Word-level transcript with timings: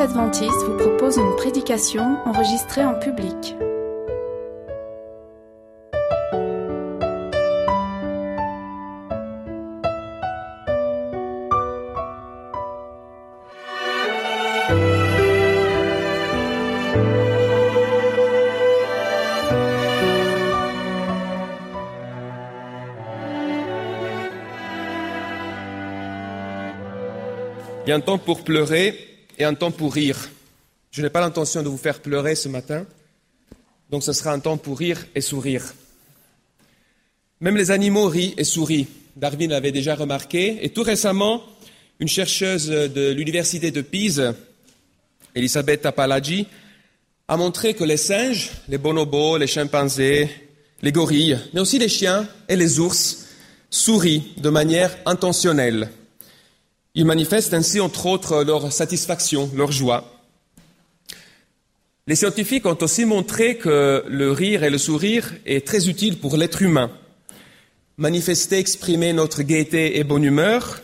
Adventiste 0.00 0.50
vous 0.66 0.78
propose 0.78 1.18
une 1.18 1.36
prédication 1.36 2.16
enregistrée 2.24 2.82
en 2.82 2.94
public. 2.94 3.54
Il 27.84 27.90
y 27.90 27.92
a 27.92 27.96
un 27.96 28.00
temps 28.00 28.16
pour 28.16 28.44
pleurer 28.44 29.09
et 29.40 29.44
un 29.44 29.54
temps 29.54 29.70
pour 29.70 29.94
rire. 29.94 30.30
Je 30.90 31.00
n'ai 31.02 31.08
pas 31.08 31.20
l'intention 31.20 31.62
de 31.62 31.68
vous 31.68 31.78
faire 31.78 32.00
pleurer 32.00 32.34
ce 32.34 32.48
matin, 32.48 32.86
donc 33.88 34.04
ce 34.04 34.12
sera 34.12 34.32
un 34.32 34.38
temps 34.38 34.58
pour 34.58 34.78
rire 34.78 35.06
et 35.14 35.22
sourire. 35.22 35.74
Même 37.40 37.56
les 37.56 37.70
animaux 37.70 38.08
rient 38.08 38.34
et 38.36 38.44
sourient. 38.44 38.86
Darwin 39.16 39.50
l'avait 39.50 39.72
déjà 39.72 39.94
remarqué, 39.94 40.58
et 40.62 40.68
tout 40.68 40.82
récemment, 40.82 41.42
une 42.00 42.08
chercheuse 42.08 42.68
de 42.68 43.12
l'université 43.12 43.70
de 43.70 43.80
Pise, 43.80 44.34
Elisabetta 45.34 45.88
Appalagi, 45.88 46.46
a 47.26 47.36
montré 47.36 47.74
que 47.74 47.84
les 47.84 47.96
singes, 47.96 48.50
les 48.68 48.78
bonobos, 48.78 49.38
les 49.38 49.46
chimpanzés, 49.46 50.28
les 50.82 50.92
gorilles, 50.92 51.38
mais 51.54 51.60
aussi 51.60 51.78
les 51.78 51.88
chiens 51.88 52.28
et 52.48 52.56
les 52.56 52.78
ours 52.78 53.26
sourient 53.70 54.34
de 54.36 54.50
manière 54.50 54.96
intentionnelle. 55.06 55.90
Ils 56.94 57.04
manifestent 57.04 57.54
ainsi, 57.54 57.80
entre 57.80 58.06
autres, 58.06 58.42
leur 58.42 58.72
satisfaction, 58.72 59.50
leur 59.54 59.72
joie. 59.72 60.20
Les 62.06 62.16
scientifiques 62.16 62.66
ont 62.66 62.78
aussi 62.80 63.04
montré 63.04 63.56
que 63.56 64.04
le 64.08 64.32
rire 64.32 64.64
et 64.64 64.70
le 64.70 64.78
sourire 64.78 65.32
est 65.46 65.66
très 65.66 65.88
utile 65.88 66.18
pour 66.18 66.36
l'être 66.36 66.62
humain. 66.62 66.90
Manifester, 67.98 68.58
exprimer 68.58 69.12
notre 69.12 69.42
gaieté 69.42 69.98
et 69.98 70.04
bonne 70.04 70.24
humeur 70.24 70.82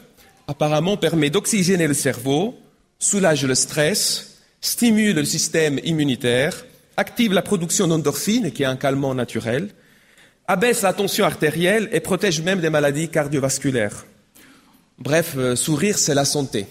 apparemment 0.49 0.97
permet 0.97 1.31
d'oxygéner 1.31 1.87
le 1.87 1.95
cerveau, 1.95 2.57
soulage 2.99 3.45
le 3.45 3.55
stress, 3.55 4.43
stimule 4.61 5.17
le 5.17 5.25
système 5.25 5.81
immunitaire, 5.85 6.65
active 6.97 7.33
la 7.33 7.43
production 7.43 7.89
d'endorphines, 7.89 8.53
qui 8.53 8.63
est 8.63 8.67
un 8.67 8.77
calmant 8.77 9.15
naturel, 9.15 9.71
abaisse 10.47 10.83
la 10.83 10.93
tension 10.93 11.25
artérielle 11.25 11.89
et 11.93 12.01
protège 12.01 12.41
même 12.43 12.61
des 12.61 12.71
maladies 12.71 13.09
cardiovasculaires. 13.09 14.07
Bref, 14.99 15.35
euh, 15.37 15.57
sourire, 15.57 15.99
c'est 15.99 16.15
la 16.15 16.25
santé. 16.25 16.67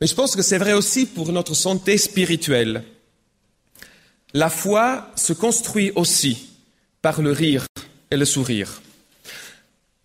Mais 0.00 0.06
je 0.06 0.14
pense 0.14 0.36
que 0.36 0.42
c'est 0.42 0.58
vrai 0.58 0.74
aussi 0.74 1.06
pour 1.06 1.32
notre 1.32 1.54
santé 1.54 1.96
spirituelle. 1.96 2.84
La 4.34 4.50
foi 4.50 5.10
se 5.14 5.32
construit 5.32 5.92
aussi 5.94 6.50
par 7.00 7.22
le 7.22 7.32
rire 7.32 7.66
et 8.10 8.16
le 8.16 8.24
sourire. 8.24 8.82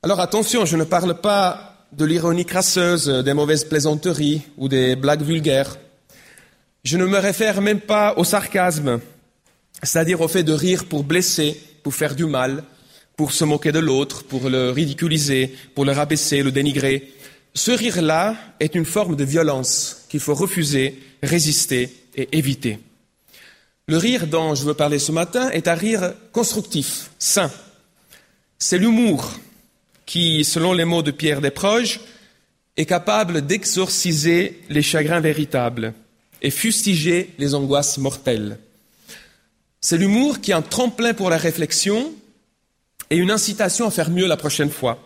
Alors 0.02 0.20
attention, 0.20 0.66
je 0.66 0.78
ne 0.78 0.84
parle 0.84 1.20
pas 1.20 1.86
de 1.92 2.06
l'ironie 2.06 2.46
crasseuse, 2.46 3.08
des 3.08 3.34
mauvaises 3.34 3.66
plaisanteries 3.66 4.44
ou 4.58 4.70
des 4.70 4.96
blagues 4.96 5.24
vulgaires. 5.24 5.78
Je 6.84 6.98
ne 6.98 7.06
me 7.06 7.18
réfère 7.18 7.62
même 7.62 7.82
pas 7.82 8.14
au 8.16 8.24
sarcasme, 8.24 9.00
c'est-à-dire 9.84 10.22
au 10.22 10.28
fait 10.28 10.44
de 10.44 10.54
rire 10.54 10.86
pour 10.86 11.04
blesser, 11.04 11.60
pour 11.84 11.94
faire 11.94 12.16
du 12.16 12.26
mal, 12.26 12.64
pour 13.20 13.34
se 13.34 13.44
moquer 13.44 13.74
de 13.74 13.80
l'autre, 13.80 14.24
pour 14.24 14.50
le 14.50 14.72
ridiculiser, 14.72 15.54
pour 15.76 15.84
le 15.84 15.92
rabaisser, 15.92 16.42
le 16.42 16.54
dénigrer. 16.54 17.12
Ce 17.54 17.70
rire-là 17.70 18.38
est 18.62 18.76
une 18.76 18.86
forme 18.86 19.18
de 19.18 19.26
violence 19.26 20.06
qu'il 20.08 20.22
faut 20.22 20.34
refuser, 20.34 20.98
résister 21.22 21.94
et 22.16 22.30
éviter. 22.38 22.80
Le 23.90 23.98
rire 23.98 24.26
dont 24.26 24.56
je 24.56 24.64
veux 24.64 24.74
parler 24.74 25.00
ce 25.00 25.12
matin 25.12 25.50
est 25.50 25.68
un 25.68 25.74
rire 25.74 26.14
constructif, 26.32 27.12
sain. 27.20 27.52
C'est 28.58 28.78
l'humour 28.78 29.38
qui, 30.06 30.46
selon 30.46 30.72
les 30.72 30.86
mots 30.86 31.04
de 31.04 31.12
Pierre 31.12 31.42
Desproges, 31.42 32.00
est 32.78 32.86
capable 32.86 33.46
d'exorciser 33.46 34.62
les 34.70 34.82
chagrins 34.82 35.20
véritables 35.20 35.94
et 36.42 36.52
fustiger 36.52 37.32
les 37.38 37.54
angoisses 37.54 37.98
mortelles. 37.98 38.60
C'est 39.82 39.98
l'humour 39.98 40.40
qui 40.40 40.52
est 40.52 40.54
un 40.54 40.62
tremplin 40.62 41.14
pour 41.14 41.30
la 41.30 41.38
réflexion 41.38 42.14
et 43.10 43.18
une 43.18 43.32
incitation 43.32 43.88
à 43.88 43.92
faire 43.92 44.10
mieux 44.10 44.28
la 44.28 44.38
prochaine 44.38 44.70
fois. 44.70 45.00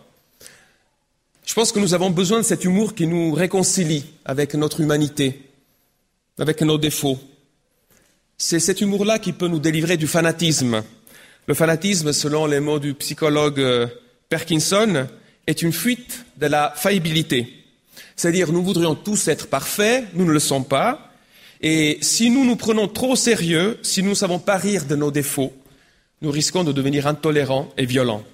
Je 1.46 1.54
pense 1.54 1.72
que 1.72 1.78
nous 1.78 1.94
avons 1.94 2.10
besoin 2.10 2.38
de 2.38 2.44
cet 2.44 2.64
humour 2.64 2.94
qui 2.94 3.06
nous 3.06 3.32
réconcilie 3.32 4.04
avec 4.24 4.54
notre 4.54 4.80
humanité, 4.80 5.50
avec 6.38 6.60
nos 6.62 6.78
défauts. 6.78 7.18
C'est 8.38 8.60
cet 8.60 8.80
humour-là 8.80 9.18
qui 9.18 9.32
peut 9.32 9.48
nous 9.48 9.58
délivrer 9.58 9.96
du 9.96 10.06
fanatisme. 10.06 10.82
Le 11.46 11.54
fanatisme, 11.54 12.12
selon 12.12 12.46
les 12.46 12.60
mots 12.60 12.78
du 12.78 12.94
psychologue 12.94 13.60
euh, 13.60 13.86
Perkinson, 14.28 15.06
est 15.46 15.62
une 15.62 15.72
fuite 15.72 16.24
de 16.38 16.46
la 16.46 16.72
faillibilité. 16.74 17.46
C'est-à-dire, 18.16 18.50
nous 18.50 18.62
voudrions 18.62 18.94
tous 18.94 19.28
être 19.28 19.48
parfaits, 19.48 20.06
nous 20.14 20.24
ne 20.24 20.32
le 20.32 20.38
sommes 20.38 20.64
pas, 20.64 21.12
et 21.60 21.98
si 22.00 22.30
nous 22.30 22.44
nous 22.44 22.56
prenons 22.56 22.88
trop 22.88 23.12
au 23.12 23.16
sérieux, 23.16 23.78
si 23.82 24.02
nous 24.02 24.10
ne 24.10 24.14
savons 24.14 24.38
pas 24.38 24.56
rire 24.56 24.84
de 24.86 24.96
nos 24.96 25.10
défauts, 25.10 25.52
nous 26.22 26.30
risquons 26.30 26.64
de 26.64 26.72
devenir 26.72 27.06
intolérants 27.06 27.68
et 27.76 27.86
violents. 27.86 28.24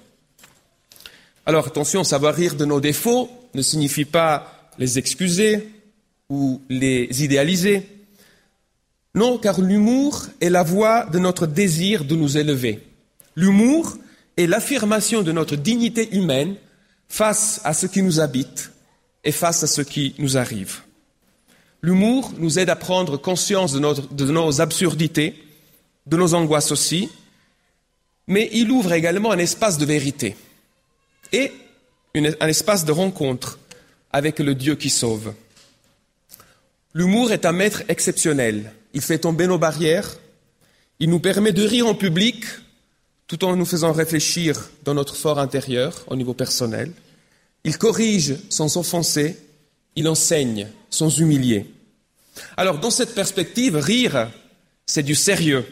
Alors 1.45 1.67
attention, 1.67 2.03
savoir 2.03 2.35
rire 2.35 2.55
de 2.55 2.65
nos 2.65 2.79
défauts 2.79 3.29
ne 3.53 3.61
signifie 3.61 4.05
pas 4.05 4.69
les 4.77 4.97
excuser 4.97 5.69
ou 6.29 6.61
les 6.69 7.23
idéaliser. 7.23 7.87
Non, 9.13 9.37
car 9.37 9.59
l'humour 9.59 10.27
est 10.39 10.49
la 10.49 10.63
voix 10.63 11.05
de 11.05 11.19
notre 11.19 11.47
désir 11.47 12.05
de 12.05 12.15
nous 12.15 12.37
élever. 12.37 12.79
L'humour 13.35 13.97
est 14.37 14.47
l'affirmation 14.47 15.21
de 15.21 15.31
notre 15.31 15.55
dignité 15.55 16.15
humaine 16.15 16.55
face 17.09 17.59
à 17.65 17.73
ce 17.73 17.87
qui 17.87 18.01
nous 18.01 18.21
habite 18.21 18.71
et 19.23 19.31
face 19.31 19.63
à 19.63 19.67
ce 19.67 19.81
qui 19.81 20.15
nous 20.17 20.37
arrive. 20.37 20.79
L'humour 21.81 22.31
nous 22.37 22.59
aide 22.59 22.69
à 22.69 22.75
prendre 22.75 23.17
conscience 23.17 23.73
de, 23.73 23.79
de, 24.13 24.31
nos 24.31 24.61
absurdités, 24.61 25.35
de 26.05 26.15
nos 26.15 26.33
angoisses 26.33 26.71
aussi, 26.71 27.09
mais 28.27 28.49
il 28.53 28.71
ouvre 28.71 28.93
également 28.93 29.31
un 29.31 29.37
espace 29.37 29.77
de 29.77 29.85
vérité 29.85 30.35
et 31.31 31.51
un 32.15 32.47
espace 32.47 32.85
de 32.85 32.91
rencontre 32.91 33.59
avec 34.11 34.39
le 34.39 34.55
Dieu 34.55 34.75
qui 34.75 34.89
sauve. 34.89 35.33
L'humour 36.93 37.31
est 37.31 37.45
un 37.45 37.53
maître 37.53 37.83
exceptionnel. 37.87 38.73
Il 38.93 39.01
fait 39.01 39.19
tomber 39.19 39.47
nos 39.47 39.57
barrières, 39.57 40.17
il 40.99 41.09
nous 41.09 41.19
permet 41.19 41.53
de 41.53 41.65
rire 41.65 41.87
en 41.87 41.95
public 41.95 42.43
tout 43.27 43.45
en 43.45 43.55
nous 43.55 43.65
faisant 43.65 43.93
réfléchir 43.93 44.69
dans 44.83 44.93
notre 44.93 45.15
fort 45.15 45.39
intérieur 45.39 46.03
au 46.07 46.17
niveau 46.17 46.33
personnel. 46.33 46.91
Il 47.63 47.77
corrige 47.77 48.35
sans 48.49 48.67
s'offenser, 48.67 49.37
il 49.95 50.09
enseigne 50.09 50.67
sans 50.89 51.17
humilier. 51.17 51.65
Alors, 52.57 52.79
dans 52.79 52.91
cette 52.91 53.15
perspective, 53.15 53.77
rire, 53.77 54.29
c'est 54.85 55.03
du 55.03 55.15
sérieux. 55.15 55.65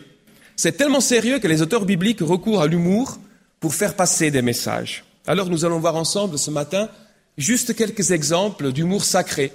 C'est 0.61 0.73
tellement 0.73 0.99
sérieux 0.99 1.39
que 1.39 1.47
les 1.47 1.61
auteurs 1.61 1.85
bibliques 1.85 2.19
recourent 2.19 2.61
à 2.61 2.67
l'humour 2.67 3.17
pour 3.61 3.73
faire 3.73 3.95
passer 3.95 4.29
des 4.29 4.41
messages. 4.41 5.05
Alors, 5.25 5.49
nous 5.49 5.63
allons 5.63 5.79
voir 5.79 5.95
ensemble 5.95 6.37
ce 6.37 6.51
matin 6.51 6.89
juste 7.37 7.73
quelques 7.77 8.11
exemples 8.11 8.73
d'humour 8.73 9.05
sacré, 9.05 9.53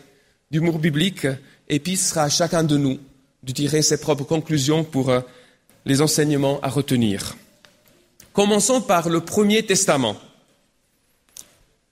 d'humour 0.50 0.78
biblique, 0.78 1.26
et 1.68 1.78
puis 1.78 1.98
ce 1.98 2.08
sera 2.08 2.22
à 2.22 2.28
chacun 2.30 2.64
de 2.64 2.78
nous 2.78 2.98
de 3.42 3.52
tirer 3.52 3.82
ses 3.82 3.98
propres 3.98 4.24
conclusions 4.24 4.82
pour 4.82 5.10
euh, 5.10 5.20
les 5.84 6.00
enseignements 6.00 6.58
à 6.62 6.70
retenir. 6.70 7.36
Commençons 8.32 8.80
par 8.80 9.10
le 9.10 9.20
Premier 9.20 9.62
Testament. 9.62 10.16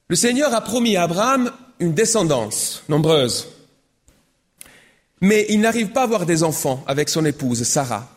Le 0.08 0.16
Seigneur 0.16 0.54
a 0.54 0.62
promis 0.62 0.96
à 0.96 1.02
Abraham 1.02 1.52
une 1.80 1.92
descendance 1.92 2.82
nombreuse. 2.88 3.46
Mais 5.20 5.44
il 5.50 5.60
n'arrive 5.60 5.88
pas 5.88 6.00
à 6.00 6.04
avoir 6.04 6.24
des 6.24 6.42
enfants 6.42 6.82
avec 6.86 7.10
son 7.10 7.26
épouse, 7.26 7.62
Sarah. 7.64 8.08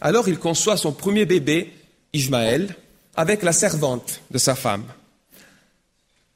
Alors 0.00 0.28
il 0.28 0.38
conçoit 0.38 0.76
son 0.76 0.92
premier 0.92 1.24
bébé, 1.24 1.72
Ismaël, 2.12 2.76
avec 3.16 3.42
la 3.42 3.52
servante 3.52 4.20
de 4.30 4.38
sa 4.38 4.54
femme. 4.54 4.84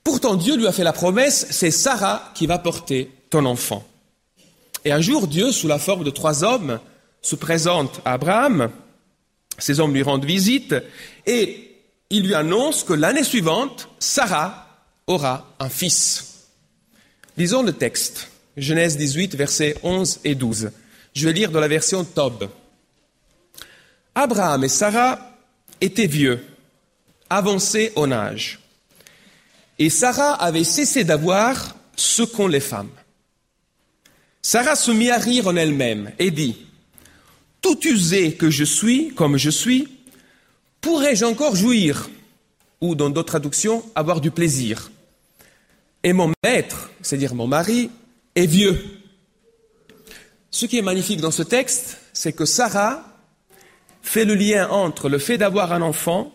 Pourtant 0.05 0.37
Dieu 0.37 0.57
lui 0.57 0.67
a 0.67 0.73
fait 0.73 0.85
la 0.85 0.93
promesse, 0.93 1.47
c'est 1.51 1.71
Sarah 1.71 2.33
qui 2.35 2.47
va 2.47 2.59
porter 2.59 3.11
ton 3.31 3.45
enfant. 3.45 3.87
Et 4.85 4.93
un 4.93 5.01
jour, 5.01 5.27
Dieu, 5.27 5.53
sous 5.53 5.69
la 5.69 5.79
forme 5.79 6.05
de 6.05 6.11
trois 6.11 6.45
hommes, 6.45 6.81
se 7.21 7.37
présente 7.37 8.01
à 8.05 8.15
Abraham. 8.15 8.71
Ces 9.59 9.81
hommes 9.81 9.93
lui 9.93 10.03
rendent 10.03 10.25
visite 10.25 10.75
et 11.27 11.69
il 12.11 12.23
lui 12.23 12.35
annonce 12.35 12.85
que 12.85 12.95
l'année 12.95 13.25
suivante, 13.25 13.89
Sarah 13.99 14.67
aura 15.07 15.55
un 15.59 15.69
fils. 15.69 16.47
Lisons 17.37 17.63
le 17.63 17.73
texte. 17.73 18.31
Genèse 18.57 18.97
18, 18.97 19.37
versets 19.37 19.77
11 19.83 20.21
et 20.25 20.35
12. 20.35 20.71
Je 21.15 21.29
vais 21.29 21.33
lire 21.33 21.51
dans 21.51 21.61
la 21.61 21.69
version 21.69 22.05
Tob. 22.05 22.49
Abraham 24.19 24.65
et 24.65 24.69
Sarah 24.69 25.21
étaient 25.81 26.09
vieux, 26.09 26.45
avancés 27.31 27.93
en 27.95 28.11
âge. 28.11 28.59
Et 29.79 29.91
Sarah 29.91 30.33
avait 30.35 30.65
cessé 30.65 31.05
d'avoir 31.05 31.77
ce 31.95 32.25
qu'ont 32.25 32.49
les 32.49 32.59
femmes. 32.59 32.91
Sarah 34.43 34.75
se 34.75 34.91
mit 34.91 35.09
à 35.13 35.19
rire 35.19 35.47
en 35.47 35.55
elle-même 35.55 36.11
et 36.19 36.33
dit, 36.33 36.57
Tout 37.61 37.79
usé 37.87 38.35
que 38.35 38.51
je 38.51 38.65
suis, 38.65 39.15
comme 39.15 39.37
je 39.37 39.51
suis, 39.51 39.87
pourrais-je 40.81 41.25
encore 41.25 41.55
jouir? 41.55 42.11
Ou 42.81 42.97
dans 42.97 43.11
d'autres 43.11 43.29
traductions, 43.29 43.85
avoir 43.95 44.21
du 44.21 44.33
plaisir. 44.33 44.91
Et 46.03 46.13
mon 46.13 46.33
maître, 46.43 46.91
c'est-à-dire 47.03 47.37
mon 47.37 47.47
mari, 47.47 47.89
est 48.35 48.47
vieux. 48.47 48.83
Ce 50.51 50.67
qui 50.67 50.77
est 50.77 50.83
magnifique 50.83 51.21
dans 51.21 51.31
ce 51.31 51.45
texte, 51.45 51.99
c'est 52.13 52.33
que 52.33 52.47
Sarah 52.47 53.05
fait 54.09 54.25
le 54.25 54.35
lien 54.35 54.69
entre 54.71 55.09
le 55.09 55.19
fait 55.19 55.39
d'avoir 55.39 55.73
un 55.73 55.83
enfant 55.83 56.33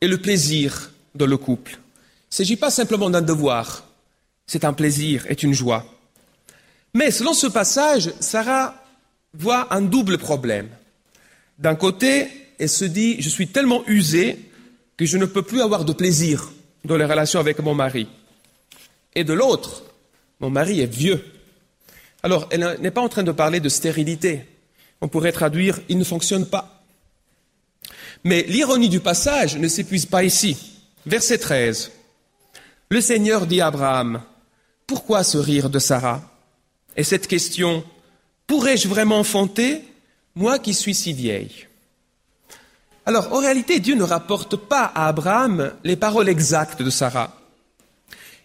et 0.00 0.06
le 0.06 0.18
plaisir 0.18 0.92
dans 1.14 1.26
le 1.26 1.36
couple. 1.36 1.72
Il 1.72 2.32
ne 2.32 2.36
s'agit 2.36 2.56
pas 2.56 2.70
simplement 2.70 3.10
d'un 3.10 3.22
devoir, 3.22 3.84
c'est 4.46 4.64
un 4.64 4.74
plaisir, 4.74 5.24
est 5.28 5.42
une 5.42 5.54
joie. 5.54 5.86
Mais 6.94 7.10
selon 7.10 7.32
ce 7.32 7.46
passage, 7.46 8.12
Sarah 8.20 8.74
voit 9.34 9.72
un 9.74 9.80
double 9.80 10.18
problème. 10.18 10.68
D'un 11.58 11.74
côté, 11.74 12.28
elle 12.58 12.68
se 12.68 12.84
dit, 12.84 13.20
je 13.20 13.28
suis 13.28 13.48
tellement 13.48 13.82
usée 13.86 14.38
que 14.96 15.06
je 15.06 15.16
ne 15.16 15.26
peux 15.26 15.42
plus 15.42 15.62
avoir 15.62 15.84
de 15.84 15.92
plaisir 15.92 16.50
dans 16.84 16.96
les 16.96 17.04
relations 17.04 17.40
avec 17.40 17.58
mon 17.60 17.74
mari. 17.74 18.06
Et 19.14 19.24
de 19.24 19.32
l'autre, 19.32 19.82
mon 20.40 20.50
mari 20.50 20.80
est 20.80 20.92
vieux. 20.92 21.24
Alors, 22.22 22.48
elle 22.50 22.76
n'est 22.80 22.90
pas 22.90 23.00
en 23.00 23.08
train 23.08 23.22
de 23.22 23.32
parler 23.32 23.60
de 23.60 23.68
stérilité. 23.68 24.44
On 25.00 25.08
pourrait 25.08 25.32
traduire, 25.32 25.78
il 25.88 25.98
ne 25.98 26.04
fonctionne 26.04 26.46
pas. 26.46 26.77
Mais 28.24 28.44
l'ironie 28.48 28.88
du 28.88 29.00
passage 29.00 29.56
ne 29.56 29.68
s'épuise 29.68 30.06
pas 30.06 30.24
ici. 30.24 30.56
Verset 31.06 31.38
13. 31.38 31.92
Le 32.90 33.00
Seigneur 33.00 33.46
dit 33.46 33.60
à 33.60 33.66
Abraham, 33.66 34.22
pourquoi 34.86 35.22
ce 35.22 35.38
rire 35.38 35.70
de 35.70 35.78
Sarah? 35.78 36.22
Et 36.96 37.04
cette 37.04 37.26
question, 37.26 37.84
pourrais-je 38.46 38.88
vraiment 38.88 39.18
enfanter, 39.18 39.84
moi 40.34 40.58
qui 40.58 40.74
suis 40.74 40.94
si 40.94 41.12
vieille? 41.12 41.66
Alors, 43.04 43.32
en 43.32 43.38
réalité, 43.38 43.80
Dieu 43.80 43.94
ne 43.94 44.02
rapporte 44.02 44.56
pas 44.56 44.84
à 44.94 45.08
Abraham 45.08 45.72
les 45.84 45.96
paroles 45.96 46.28
exactes 46.28 46.82
de 46.82 46.90
Sarah. 46.90 47.38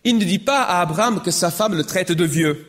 Il 0.03 0.17
ne 0.17 0.25
dit 0.25 0.39
pas 0.39 0.61
à 0.61 0.81
Abraham 0.81 1.21
que 1.21 1.31
sa 1.31 1.51
femme 1.51 1.75
le 1.75 1.83
traite 1.83 2.11
de 2.11 2.25
vieux. 2.25 2.67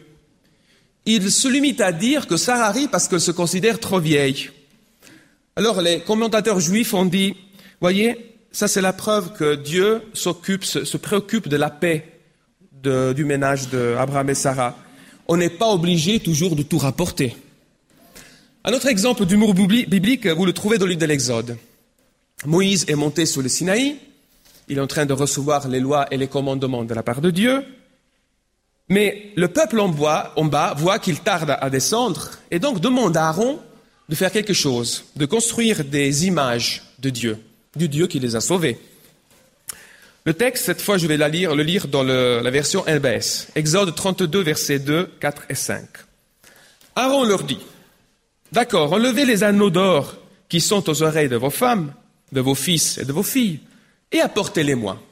Il 1.06 1.30
se 1.30 1.48
limite 1.48 1.80
à 1.80 1.92
dire 1.92 2.26
que 2.26 2.36
Sarah 2.36 2.70
rit 2.70 2.88
parce 2.88 3.08
qu'elle 3.08 3.20
se 3.20 3.30
considère 3.30 3.78
trop 3.78 4.00
vieille. 4.00 4.50
Alors 5.56 5.80
les 5.80 6.00
commentateurs 6.00 6.58
juifs 6.58 6.94
ont 6.94 7.04
dit, 7.04 7.36
voyez, 7.80 8.36
ça 8.50 8.66
c'est 8.66 8.80
la 8.80 8.92
preuve 8.92 9.32
que 9.34 9.54
Dieu 9.54 10.02
s'occupe, 10.12 10.64
se, 10.64 10.96
préoccupe 10.96 11.48
de 11.48 11.56
la 11.56 11.70
paix 11.70 12.10
du 12.82 13.24
ménage 13.24 13.68
d'Abraham 13.68 14.30
et 14.30 14.34
Sarah. 14.34 14.76
On 15.28 15.36
n'est 15.36 15.50
pas 15.50 15.68
obligé 15.68 16.18
toujours 16.18 16.56
de 16.56 16.62
tout 16.62 16.78
rapporter. 16.78 17.36
Un 18.64 18.72
autre 18.72 18.88
exemple 18.88 19.26
d'humour 19.26 19.54
biblique, 19.54 20.26
vous 20.26 20.44
le 20.44 20.52
trouvez 20.52 20.76
dans 20.76 20.86
le 20.86 20.90
livre 20.90 21.02
de 21.02 21.06
l'Exode. 21.06 21.56
Moïse 22.46 22.84
est 22.88 22.96
monté 22.96 23.24
sur 23.24 23.40
le 23.40 23.48
Sinaï, 23.48 23.96
il 24.68 24.78
est 24.78 24.80
en 24.80 24.86
train 24.86 25.06
de 25.06 25.12
recevoir 25.12 25.68
les 25.68 25.80
lois 25.80 26.06
et 26.10 26.16
les 26.16 26.26
commandements 26.26 26.84
de 26.84 26.94
la 26.94 27.02
part 27.02 27.20
de 27.20 27.30
Dieu, 27.30 27.64
mais 28.88 29.32
le 29.36 29.48
peuple 29.48 29.78
en 29.78 29.88
bas 29.88 30.74
voit 30.76 30.98
qu'il 30.98 31.20
tarde 31.20 31.56
à 31.58 31.70
descendre 31.70 32.32
et 32.50 32.58
donc 32.58 32.80
demande 32.80 33.16
à 33.16 33.28
Aaron 33.28 33.60
de 34.08 34.14
faire 34.14 34.32
quelque 34.32 34.52
chose, 34.52 35.04
de 35.16 35.26
construire 35.26 35.84
des 35.84 36.26
images 36.26 36.82
de 36.98 37.10
Dieu, 37.10 37.38
du 37.76 37.88
Dieu 37.88 38.06
qui 38.06 38.20
les 38.20 38.36
a 38.36 38.40
sauvés. 38.40 38.78
Le 40.26 40.32
texte, 40.32 40.64
cette 40.64 40.80
fois, 40.80 40.96
je 40.96 41.06
vais 41.06 41.18
le 41.18 41.62
lire 41.62 41.88
dans 41.88 42.02
la 42.02 42.50
version 42.50 42.84
LBS. 42.86 43.48
Exode 43.54 43.94
32, 43.94 44.42
versets 44.42 44.78
2, 44.78 45.10
4 45.20 45.42
et 45.50 45.54
5. 45.54 45.86
Aaron 46.96 47.24
leur 47.24 47.42
dit, 47.42 47.58
D'accord, 48.52 48.92
enlevez 48.92 49.24
les 49.24 49.42
anneaux 49.42 49.70
d'or 49.70 50.16
qui 50.48 50.60
sont 50.60 50.88
aux 50.88 51.02
oreilles 51.02 51.28
de 51.28 51.36
vos 51.36 51.50
femmes, 51.50 51.92
de 52.32 52.40
vos 52.40 52.54
fils 52.54 52.98
et 52.98 53.04
de 53.04 53.12
vos 53.12 53.22
filles, 53.22 53.60
et 54.12 54.20
apportez-les-moi. 54.20 55.02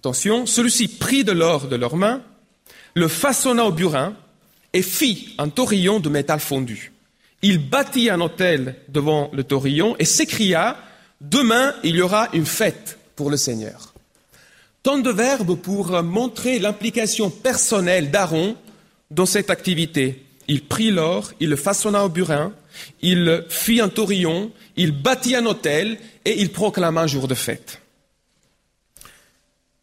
Attention, 0.00 0.46
celui-ci 0.46 0.88
prit 0.88 1.24
de 1.24 1.32
l'or 1.32 1.68
de 1.68 1.76
leurs 1.76 1.96
mains, 1.96 2.22
le 2.94 3.08
façonna 3.08 3.64
au 3.64 3.72
burin 3.72 4.14
et 4.72 4.82
fit 4.82 5.34
un 5.38 5.48
taurillon 5.48 6.00
de 6.00 6.08
métal 6.08 6.40
fondu. 6.40 6.91
Il 7.42 7.58
bâtit 7.58 8.08
un 8.08 8.20
autel 8.20 8.76
devant 8.88 9.30
le 9.32 9.44
taurillon 9.44 9.96
et 9.98 10.04
s'écria 10.04 10.76
Demain, 11.20 11.74
il 11.84 11.96
y 11.96 12.02
aura 12.02 12.28
une 12.32 12.46
fête 12.46 12.98
pour 13.14 13.30
le 13.30 13.36
Seigneur. 13.36 13.94
Tant 14.82 14.98
de 14.98 15.10
verbes 15.10 15.56
pour 15.56 16.02
montrer 16.02 16.58
l'implication 16.58 17.30
personnelle 17.30 18.10
d'Aaron 18.10 18.56
dans 19.12 19.26
cette 19.26 19.50
activité. 19.50 20.24
Il 20.48 20.64
prit 20.64 20.90
l'or, 20.90 21.32
il 21.38 21.48
le 21.48 21.56
façonna 21.56 22.04
au 22.04 22.08
burin, 22.08 22.52
il 23.00 23.44
fit 23.48 23.80
un 23.80 23.88
taurillon, 23.88 24.50
il 24.76 24.90
bâtit 24.90 25.36
un 25.36 25.46
autel 25.46 25.98
et 26.24 26.40
il 26.40 26.50
proclama 26.50 27.02
un 27.02 27.06
jour 27.06 27.28
de 27.28 27.34
fête. 27.34 27.80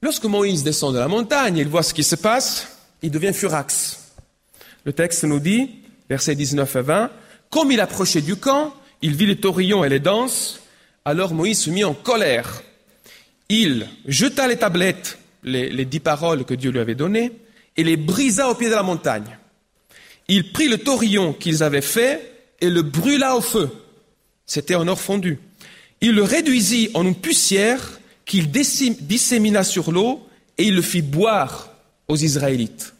Lorsque 0.02 0.26
Moïse 0.26 0.64
descend 0.64 0.94
de 0.94 1.00
la 1.00 1.08
montagne, 1.08 1.58
il 1.58 1.68
voit 1.68 1.84
ce 1.84 1.94
qui 1.94 2.04
se 2.04 2.16
passe, 2.16 2.68
il 3.02 3.12
devient 3.12 3.34
furax. 3.34 4.12
Le 4.84 4.92
texte 4.92 5.24
nous 5.24 5.40
dit, 5.40 5.70
versets 6.10 6.36
19 6.36 6.76
et 6.76 6.82
20, 6.82 7.12
comme 7.50 7.72
il 7.72 7.80
approchait 7.80 8.22
du 8.22 8.36
camp, 8.36 8.74
il 9.02 9.16
vit 9.16 9.26
les 9.26 9.38
taurillons 9.38 9.84
et 9.84 9.90
les 9.90 10.00
danses, 10.00 10.60
alors 11.06 11.34
Moïse 11.34 11.62
se 11.62 11.70
mit 11.70 11.84
en 11.84 11.94
colère. 11.94 12.62
Il 13.50 13.88
jeta 14.08 14.48
les 14.48 14.58
tablettes, 14.58 15.18
les, 15.44 15.86
dix 15.86 16.00
paroles 16.00 16.46
que 16.46 16.54
Dieu 16.54 16.72
lui 16.72 16.80
avait 16.80 16.96
données, 16.96 17.32
et 17.78 17.84
les 17.84 17.98
brisa 17.98 18.50
au 18.50 18.56
pied 18.56 18.70
de 18.70 18.76
la 18.76 18.84
montagne. 18.84 19.38
Il 20.28 20.52
prit 20.52 20.68
le 20.68 20.78
taurillon 20.78 21.34
qu'ils 21.34 21.64
avaient 21.64 21.82
fait 21.82 22.34
et 22.62 22.70
le 22.70 22.84
brûla 22.84 23.36
au 23.36 23.42
feu. 23.42 23.70
C'était 24.46 24.76
en 24.76 24.88
or 24.88 25.00
fondu. 25.00 25.40
Il 26.02 26.12
le 26.12 26.24
réduisit 26.24 26.92
en 26.94 27.06
une 27.06 27.16
poussière 27.16 28.00
qu'il 28.26 28.52
dissémina 28.52 29.64
sur 29.64 29.92
l'eau 29.92 30.28
et 30.58 30.66
il 30.66 30.76
le 30.76 30.82
fit 30.82 31.02
boire 31.02 31.70
aux 32.08 32.18
Israélites. 32.18 32.94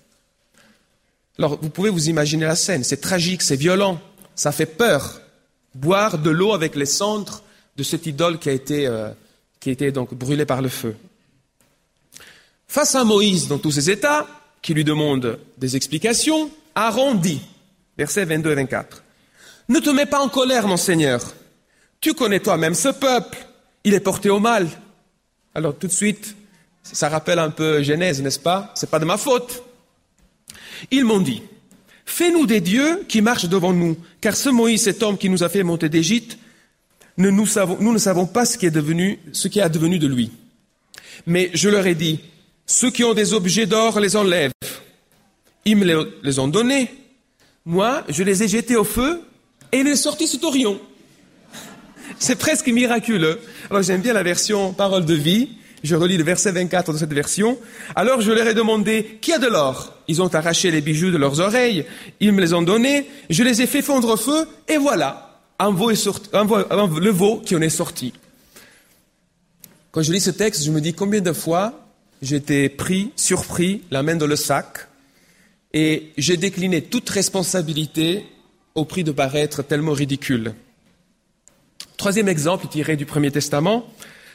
Alors, 1.38 1.60
vous 1.62 1.70
pouvez 1.70 1.90
vous 1.90 2.10
imaginer 2.10 2.46
la 2.46 2.56
scène. 2.56 2.84
C'est 2.84 3.00
tragique, 3.00 3.42
c'est 3.42 3.56
violent, 3.56 4.02
ça 4.40 4.54
fait 4.54 4.66
peur. 4.66 5.20
Boire 5.76 6.18
de 6.18 6.30
l'eau 6.30 6.54
avec 6.54 6.76
les 6.76 6.86
cendres 6.86 7.44
de 7.76 7.84
cette 7.84 8.06
idole 8.06 8.40
qui 8.40 8.48
a 8.48 8.54
été, 8.54 8.88
euh, 8.88 9.10
qui 9.60 9.68
a 9.68 9.74
été 9.74 9.92
donc 9.92 10.14
brûlée 10.14 10.46
par 10.46 10.62
le 10.62 10.70
feu. 10.70 10.96
Face 12.66 12.96
à 12.96 13.04
Moïse 13.04 13.50
dans 13.50 13.58
tous 13.58 13.72
ses 13.72 13.90
états, 13.90 14.28
qui 14.62 14.74
lui 14.74 14.86
demande 14.86 15.40
des 15.58 15.76
explications, 15.76 16.50
Aaron 16.74 17.16
dit, 17.16 17.42
versets 17.98 18.24
22 18.24 18.52
et 18.52 18.56
24, 18.56 19.04
Ne 19.68 19.80
te 19.80 19.90
mets 19.90 20.06
pas 20.06 20.22
en 20.22 20.30
colère, 20.30 20.68
mon 20.68 20.78
Seigneur. 20.78 21.22
Tu 22.00 22.14
connais 22.14 22.40
toi-même 22.40 22.76
ce 22.76 22.90
peuple. 22.90 23.46
Il 23.84 23.94
est 23.94 24.00
porté 24.00 24.30
au 24.30 24.40
mal. 24.40 24.70
Alors 25.54 25.78
tout 25.78 25.88
de 25.88 25.92
suite, 25.92 26.34
ça 26.82 27.10
rappelle 27.10 27.40
un 27.40 27.50
peu 27.50 27.84
Genèse, 27.84 28.22
n'est-ce 28.22 28.40
pas? 28.40 28.72
C'est 28.76 28.90
pas 28.90 29.00
de 29.00 29.06
ma 29.06 29.18
faute. 29.18 29.64
Ils 30.92 31.04
m'ont 31.04 31.20
dit, 31.20 31.44
fais-nous 32.10 32.46
des 32.46 32.60
dieux 32.60 33.06
qui 33.08 33.22
marchent 33.22 33.48
devant 33.48 33.72
nous, 33.72 33.96
car 34.20 34.36
ce 34.36 34.50
Moïse, 34.50 34.84
cet 34.84 35.04
homme 35.04 35.18
qui 35.18 35.30
nous 35.30 35.44
a 35.44 35.50
fait 35.50 35.64
monter 35.64 35.90
d'Égypte, 35.90 36.38
nous, 37.18 37.32
ne 37.32 37.98
savons 37.98 38.26
pas 38.26 38.46
ce 38.46 38.58
qui 38.58 38.66
est 38.66 38.72
devenu, 38.72 39.20
ce 39.34 39.48
qui 39.48 39.60
est 39.60 39.62
advenu 39.62 40.00
de 40.00 40.08
lui. 40.08 40.32
Mais 41.28 41.52
je 41.54 41.70
leur 41.70 41.86
ai 41.86 41.96
dit, 41.96 42.20
ceux 42.66 42.92
qui 42.92 43.04
ont 43.04 43.14
des 43.14 43.34
objets 43.34 43.66
d'or 43.66 44.00
les 44.00 44.16
enlèvent. 44.16 44.54
Ils 45.66 45.76
me 45.76 46.10
les 46.24 46.40
ont 46.40 46.48
donnés. 46.48 46.90
Moi, 47.66 48.04
je 48.08 48.24
les 48.24 48.42
ai 48.44 48.48
jetés 48.48 48.78
au 48.78 48.86
feu 48.86 49.22
et 49.72 49.80
il 49.80 49.88
est 49.88 49.96
sorti 49.98 50.28
ce 50.28 50.38
taurion. 50.38 50.80
C'est 52.20 52.38
presque 52.38 52.70
miraculeux. 52.70 53.40
Alors 53.70 53.84
j'aime 53.84 54.02
bien 54.02 54.14
la 54.14 54.24
version 54.24 54.74
parole 54.74 55.06
de 55.06 55.14
vie. 55.14 55.50
Je 55.84 55.96
relis 55.96 56.18
le 56.18 56.24
verset 56.24 56.52
24 56.52 56.94
de 56.94 56.98
cette 56.98 57.14
version. 57.14 57.58
Alors 57.96 58.22
je 58.22 58.32
leur 58.32 58.48
ai 58.48 58.54
demandé, 58.54 59.18
qui 59.22 59.32
a 59.34 59.40
de 59.40 59.48
l'or? 59.48 59.94
Ils 60.08 60.22
ont 60.22 60.34
arraché 60.34 60.72
les 60.72 60.82
bijoux 60.82 61.12
de 61.12 61.18
leurs 61.18 61.40
oreilles, 61.40 61.86
ils 62.20 62.32
me 62.32 62.42
les 62.42 62.54
ont 62.54 62.62
donnés, 62.62 63.08
je 63.30 63.44
les 63.44 63.62
ai 63.62 63.68
fait 63.68 63.82
fondre 63.82 64.10
au 64.10 64.18
feu, 64.18 64.48
et 64.68 64.78
voilà, 64.78 65.40
le 65.60 67.10
veau 67.10 67.42
qui 67.46 67.56
en 67.56 67.62
est 67.62 67.70
sorti. 67.70 68.14
Quand 69.92 70.02
je 70.02 70.12
lis 70.12 70.22
ce 70.22 70.32
texte, 70.32 70.64
je 70.64 70.72
me 70.72 70.82
dis 70.82 70.94
combien 70.94 71.22
de 71.22 71.34
fois 71.34 71.88
j'étais 72.22 72.70
pris, 72.70 73.12
surpris, 73.16 73.84
la 73.92 74.04
main 74.04 74.16
dans 74.16 74.28
le 74.28 74.36
sac, 74.36 74.88
et 75.74 76.12
j'ai 76.18 76.38
décliné 76.38 76.82
toute 76.82 77.10
responsabilité 77.10 78.26
au 78.76 78.86
prix 78.86 79.04
de 79.04 79.12
paraître 79.12 79.62
tellement 79.62 79.94
ridicule. 79.94 80.54
Troisième 81.98 82.30
exemple 82.30 82.68
tiré 82.68 82.96
du 82.96 83.06
Premier 83.06 83.30
Testament 83.30 83.86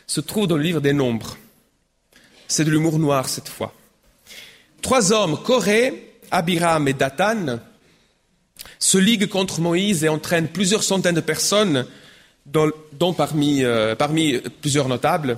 se 0.07 0.21
trouve 0.21 0.47
dans 0.47 0.57
le 0.57 0.63
livre 0.63 0.81
des 0.81 0.93
Nombres. 0.93 1.37
C'est 2.49 2.65
de 2.65 2.71
l'humour 2.71 2.99
noir 2.99 3.29
cette 3.29 3.49
fois. 3.49 3.73
Trois 4.83 5.13
hommes, 5.13 5.43
Corée, 5.43 6.13
Abiram 6.31 6.87
et 6.89 6.93
Dathan, 6.93 7.59
se 8.79 8.99
liguent 8.99 9.29
contre 9.29 9.61
Moïse 9.61 10.05
et 10.05 10.09
entraînent 10.09 10.49
plusieurs 10.49 10.83
centaines 10.83 11.15
de 11.15 11.21
personnes, 11.21 11.87
dont, 12.47 12.71
euh, 13.01 13.95
parmi, 13.95 14.41
plusieurs 14.61 14.89
notables, 14.89 15.37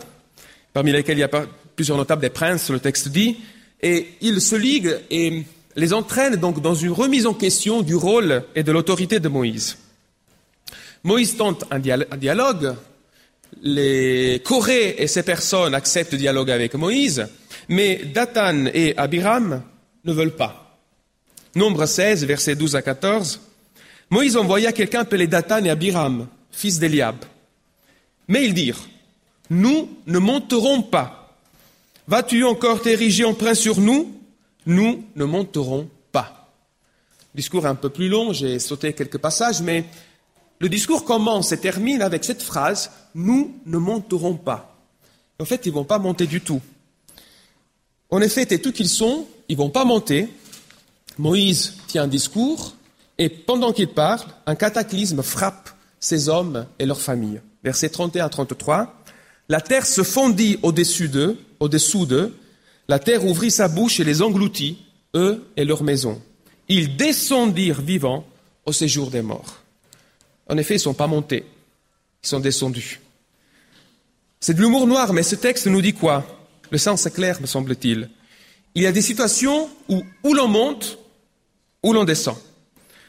parmi 0.73 0.92
lesquels 0.92 1.18
il 1.18 1.20
y 1.20 1.25
a 1.25 1.46
plusieurs 1.76 1.96
notables 1.96 2.23
des 2.23 2.30
princes, 2.30 2.70
le 2.70 2.80
texte 2.80 3.08
dit, 3.08 3.38
et 3.82 4.08
ils 4.20 4.40
se 4.40 4.56
liguent 4.56 4.99
et 5.11 5.44
les 5.76 5.92
entraînent 5.92 6.37
donc 6.37 6.61
dans 6.61 6.75
une 6.75 6.90
remise 6.90 7.26
en 7.26 7.35
question 7.35 7.82
du 7.82 7.94
rôle 7.94 8.42
et 8.54 8.62
de 8.62 8.73
l'autorité 8.73 9.20
de 9.20 9.28
Moïse. 9.28 9.76
Moïse 11.04 11.37
tente 11.37 11.64
un, 11.70 11.78
dialogue, 11.78 12.75
les 13.62 14.42
Corée 14.44 14.96
et 14.98 15.06
ces 15.06 15.22
personnes 15.22 15.75
acceptent 15.75 16.12
le 16.12 16.18
dialogue 16.18 16.50
avec 16.50 16.75
Moïse, 16.75 17.26
mais 17.68 17.96
Dathan 18.14 18.66
et 18.72 18.96
Abiram 18.96 19.62
ne 20.04 20.12
veulent 20.12 20.36
pas. 20.36 20.78
Nombre 21.54 21.86
16, 21.86 22.25
versets 22.25 22.54
12 22.54 22.76
à 22.76 22.82
14. 22.82 23.40
Moïse 24.10 24.36
envoya 24.36 24.72
quelqu'un 24.72 25.00
appelé 25.00 25.26
Dathan 25.26 25.64
et 25.64 25.70
Abiram, 25.70 26.28
fils 26.50 26.78
d'Eliab. 26.78 27.16
Mais 28.28 28.44
ils 28.44 28.54
dirent, 28.54 28.88
nous 29.50 29.88
ne 30.06 30.18
monterons 30.18 30.82
pas. 30.82 31.34
Vas-tu 32.06 32.44
encore 32.44 32.82
t'ériger 32.82 33.25
en 33.25 33.34
prince 33.34 33.58
sur 33.58 33.80
nous? 33.80 34.12
Nous 34.64 35.04
ne 35.14 35.25
monterons 35.25 35.88
pas. 36.12 36.52
discours 37.34 37.66
un 37.66 37.75
peu 37.75 37.88
plus 37.88 38.08
long, 38.08 38.32
j'ai 38.32 38.58
sauté 38.58 38.92
quelques 38.92 39.18
passages, 39.18 39.60
mais 39.60 39.84
le 40.58 40.68
discours 40.68 41.04
commence 41.04 41.52
et 41.52 41.58
termine 41.58 42.02
avec 42.02 42.25
cette 42.25 42.42
phrase, 42.42 42.90
nous 43.14 43.54
ne 43.66 43.78
monterons 43.78 44.34
pas. 44.34 44.76
En 45.38 45.44
fait, 45.44 45.66
ils 45.66 45.70
ne 45.70 45.75
vont 45.75 45.84
pas 45.84 45.98
monter 45.98 46.26
du 46.26 46.40
tout. 46.40 46.62
En 48.10 48.20
effet, 48.20 48.46
tout 48.58 48.72
qu'ils 48.72 48.88
sont, 48.88 49.26
ils 49.48 49.56
ne 49.56 49.62
vont 49.62 49.70
pas 49.70 49.84
monter, 49.84 50.28
Moïse 51.18 51.75
tient 51.86 52.04
un 52.04 52.08
discours 52.08 52.75
et 53.18 53.28
pendant 53.28 53.72
qu'il 53.72 53.88
parle, 53.88 54.28
un 54.46 54.54
cataclysme 54.54 55.22
frappe 55.22 55.70
ces 55.98 56.28
hommes 56.28 56.66
et 56.78 56.86
leurs 56.86 57.00
familles. 57.00 57.40
Versets 57.64 57.88
31 57.88 58.26
à 58.26 58.28
33. 58.28 59.02
La 59.48 59.60
terre 59.60 59.86
se 59.86 60.02
fondit 60.02 60.58
au-dessus 60.62 61.08
d'eux, 61.08 61.38
au-dessous 61.60 62.06
d'eux. 62.06 62.34
La 62.88 62.98
terre 62.98 63.25
ouvrit 63.25 63.50
sa 63.50 63.68
bouche 63.68 63.98
et 64.00 64.04
les 64.04 64.22
engloutit, 64.22 64.78
eux 65.14 65.44
et 65.56 65.64
leurs 65.64 65.82
maisons. 65.82 66.20
Ils 66.68 66.96
descendirent 66.96 67.80
vivants 67.80 68.26
au 68.66 68.72
séjour 68.72 69.10
des 69.10 69.22
morts. 69.22 69.62
En 70.48 70.56
effet, 70.56 70.74
ils 70.74 70.78
ne 70.78 70.82
sont 70.82 70.94
pas 70.94 71.06
montés, 71.06 71.44
ils 72.22 72.28
sont 72.28 72.40
descendus. 72.40 73.00
C'est 74.40 74.54
de 74.54 74.60
l'humour 74.60 74.86
noir, 74.86 75.12
mais 75.12 75.22
ce 75.22 75.34
texte 75.34 75.66
nous 75.66 75.82
dit 75.82 75.92
quoi? 75.92 76.24
Le 76.70 76.78
sens 76.78 77.06
est 77.06 77.10
clair, 77.10 77.40
me 77.40 77.46
semble-t-il. 77.46 78.08
Il 78.74 78.82
y 78.82 78.86
a 78.86 78.92
des 78.92 79.02
situations 79.02 79.70
où, 79.88 80.34
l'on 80.34 80.48
monte, 80.48 80.98
où 81.82 81.92
l'on 81.92 82.04
descend. 82.04 82.36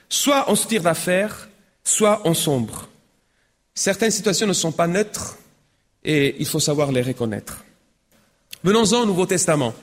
Soit 0.09 0.45
on 0.49 0.55
se 0.55 0.65
tire 0.67 0.81
d'affaire, 0.81 1.49
soit 1.83 2.21
on 2.23 2.33
sombre. 2.33 2.87
Certaines 3.75 4.11
situations 4.11 4.47
ne 4.47 4.53
sont 4.53 4.71
pas 4.71 4.87
neutres 4.87 5.37
et 6.03 6.35
il 6.39 6.45
faut 6.45 6.59
savoir 6.59 6.91
les 6.91 7.01
reconnaître. 7.01 7.65
Venons-en 8.63 9.01
au 9.01 9.05
Nouveau 9.05 9.25
Testament. 9.25 9.73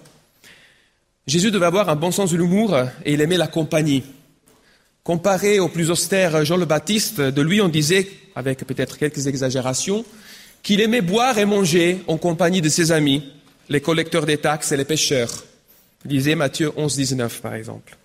Jésus 1.26 1.50
devait 1.50 1.66
avoir 1.66 1.88
un 1.88 1.96
bon 1.96 2.10
sens 2.10 2.30
de 2.30 2.36
l'humour 2.36 2.76
et 3.04 3.12
il 3.12 3.20
aimait 3.20 3.36
la 3.36 3.46
compagnie. 3.46 4.04
Comparé 5.04 5.60
au 5.60 5.68
plus 5.68 5.90
austère 5.90 6.46
Jean 6.46 6.56
le 6.56 6.64
Baptiste, 6.64 7.20
de 7.20 7.42
lui 7.42 7.60
on 7.60 7.68
disait, 7.68 8.08
avec 8.34 8.64
peut-être 8.66 8.96
quelques 8.96 9.26
exagérations, 9.26 10.02
qu'il 10.62 10.80
aimait 10.80 11.02
boire 11.02 11.36
et 11.36 11.44
manger 11.44 12.02
en 12.06 12.16
compagnie 12.16 12.62
de 12.62 12.70
ses 12.70 12.90
amis, 12.90 13.22
les 13.68 13.82
collecteurs 13.82 14.24
des 14.24 14.38
taxes 14.38 14.72
et 14.72 14.78
les 14.78 14.86
pêcheurs. 14.86 15.44
Disait 16.06 16.34
Matthieu 16.34 16.72
11, 16.74 16.96
19 16.96 17.42
par 17.42 17.54
exemple. 17.54 17.98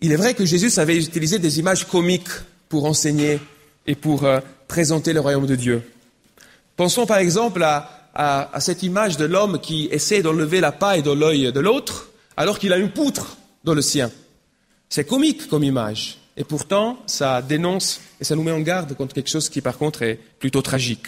Il 0.00 0.12
est 0.12 0.16
vrai 0.16 0.32
que 0.32 0.46
Jésus 0.46 0.78
avait 0.78 0.96
utilisé 0.96 1.38
des 1.38 1.58
images 1.58 1.86
comiques 1.86 2.30
pour 2.70 2.86
enseigner 2.86 3.38
et 3.86 3.94
pour 3.94 4.24
euh, 4.24 4.40
présenter 4.66 5.12
le 5.12 5.20
royaume 5.20 5.46
de 5.46 5.56
Dieu. 5.56 5.82
Pensons 6.74 7.04
par 7.04 7.18
exemple 7.18 7.62
à, 7.62 8.50
cette 8.60 8.82
image 8.82 9.18
de 9.18 9.26
l'homme 9.26 9.60
qui 9.60 9.88
essaie 9.92 10.22
d'enlever 10.22 10.60
la 10.60 10.72
paille 10.72 11.02
dans 11.02 11.14
l'œil 11.14 11.52
de 11.52 11.60
l'autre 11.60 12.10
alors 12.34 12.58
qu'il 12.58 12.72
a 12.72 12.78
une 12.78 12.92
poutre 12.92 13.36
dans 13.62 13.74
le 13.74 13.82
sien. 13.82 14.10
C'est 14.90 15.06
comique 15.06 15.48
comme 15.48 15.64
image. 15.64 16.18
Et 16.36 16.44
pourtant, 16.44 16.98
ça 17.06 17.40
dénonce 17.40 18.00
et 18.20 18.24
ça 18.24 18.36
nous 18.36 18.42
met 18.42 18.52
en 18.52 18.60
garde 18.60 18.94
contre 18.94 19.14
quelque 19.14 19.30
chose 19.30 19.48
qui 19.48 19.62
par 19.62 19.78
contre 19.78 20.02
est 20.02 20.18
plutôt 20.38 20.60
tragique. 20.60 21.06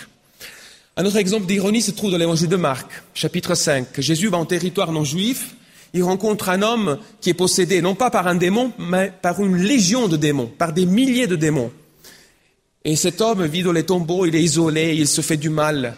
Un 0.96 1.04
autre 1.04 1.16
exemple 1.16 1.46
d'ironie 1.46 1.82
se 1.82 1.90
trouve 1.90 2.10
dans 2.10 2.18
l'évangile 2.18 2.48
de 2.48 2.56
Marc, 2.56 2.90
chapitre 3.12 3.54
5. 3.54 4.00
Jésus 4.00 4.28
va 4.28 4.38
en 4.38 4.46
territoire 4.46 4.92
non 4.92 5.04
juif 5.04 5.54
il 5.94 6.02
rencontre 6.02 6.48
un 6.48 6.62
homme 6.62 6.98
qui 7.20 7.30
est 7.30 7.34
possédé 7.34 7.82
non 7.82 7.94
pas 7.94 8.10
par 8.10 8.26
un 8.26 8.34
démon, 8.34 8.72
mais 8.78 9.12
par 9.20 9.42
une 9.44 9.56
légion 9.56 10.08
de 10.08 10.16
démons, 10.16 10.46
par 10.46 10.72
des 10.72 10.86
milliers 10.86 11.26
de 11.26 11.36
démons. 11.36 11.72
Et 12.84 12.96
cet 12.96 13.20
homme 13.20 13.44
vit 13.44 13.62
dans 13.62 13.72
les 13.72 13.84
tombeaux, 13.84 14.26
il 14.26 14.34
est 14.34 14.42
isolé, 14.42 14.96
il 14.96 15.06
se 15.06 15.20
fait 15.20 15.36
du 15.36 15.50
mal. 15.50 15.96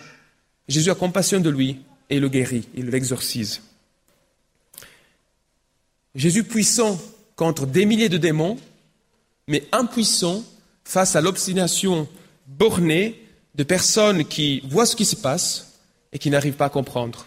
Jésus 0.69 0.91
a 0.91 0.95
compassion 0.95 1.41
de 1.41 1.51
lui 1.51 1.79
et 2.11 2.19
le 2.19 2.29
guérit, 2.29 2.69
il 2.75 2.87
l'exorcise. 2.87 3.63
Jésus 6.15 6.45
puissant 6.45 7.01
contre 7.37 7.67
des 7.67 7.85
milliers 7.87 8.09
de 8.09 8.19
démons, 8.19 8.59
mais 9.49 9.65
impuissant 9.73 10.45
face 10.85 11.17
à 11.17 11.21
l'obstination 11.21 12.09
bornée 12.47 13.21
de 13.55 13.65
personnes 13.65 14.25
qui 14.25 14.63
voient 14.69 14.87
ce 14.87 14.97
qui 14.97 15.05
se 15.05 15.17
passe 15.17 15.79
et 16.13 16.19
qui 16.19 16.31
n'arrivent 16.31 16.55
pas 16.55 16.67
à 16.67 16.71
comprendre. 16.71 17.27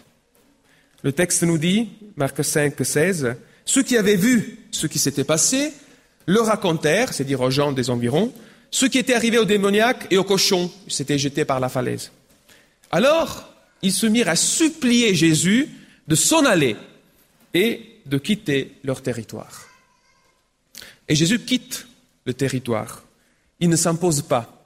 Le 1.02 1.12
texte 1.12 1.42
nous 1.42 1.58
dit, 1.58 1.88
Marc 2.16 2.44
5, 2.44 2.74
16, 2.80 3.36
ceux 3.64 3.82
qui 3.82 3.96
avaient 3.96 4.16
vu 4.16 4.58
ce 4.70 4.86
qui 4.86 4.98
s'était 4.98 5.24
passé 5.24 5.72
le 6.26 6.40
racontèrent, 6.42 7.14
c'est-à-dire 7.14 7.40
aux 7.40 7.50
gens 7.50 7.72
des 7.72 7.88
environs, 7.88 8.32
ce 8.70 8.84
qui 8.84 8.98
était 8.98 9.14
arrivé 9.14 9.38
aux 9.38 9.46
démoniaques 9.46 10.06
et 10.10 10.18
aux 10.18 10.24
cochons, 10.24 10.70
s'étaient 10.86 11.18
jetés 11.18 11.46
par 11.46 11.58
la 11.58 11.70
falaise. 11.70 12.12
Alors, 12.90 13.48
ils 13.80 13.92
se 13.92 14.06
mirent 14.06 14.28
à 14.28 14.36
supplier 14.36 15.14
Jésus 15.14 15.68
de 16.06 16.14
s'en 16.14 16.44
aller 16.44 16.76
et 17.54 18.00
de 18.04 18.18
quitter 18.18 18.72
leur 18.84 19.00
territoire. 19.02 19.67
Et 21.08 21.14
Jésus 21.14 21.40
quitte 21.40 21.86
le 22.24 22.34
territoire. 22.34 23.02
Il 23.60 23.68
ne 23.68 23.76
s'impose 23.76 24.22
pas. 24.22 24.64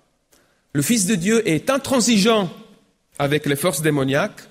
Le 0.73 0.83
Fils 0.83 1.07
de 1.07 1.15
Dieu 1.15 1.49
est 1.49 1.71
intransigeant 1.71 2.53
avec 3.19 3.47
les 3.47 3.57
forces 3.57 3.83
démoniaques 3.83 4.43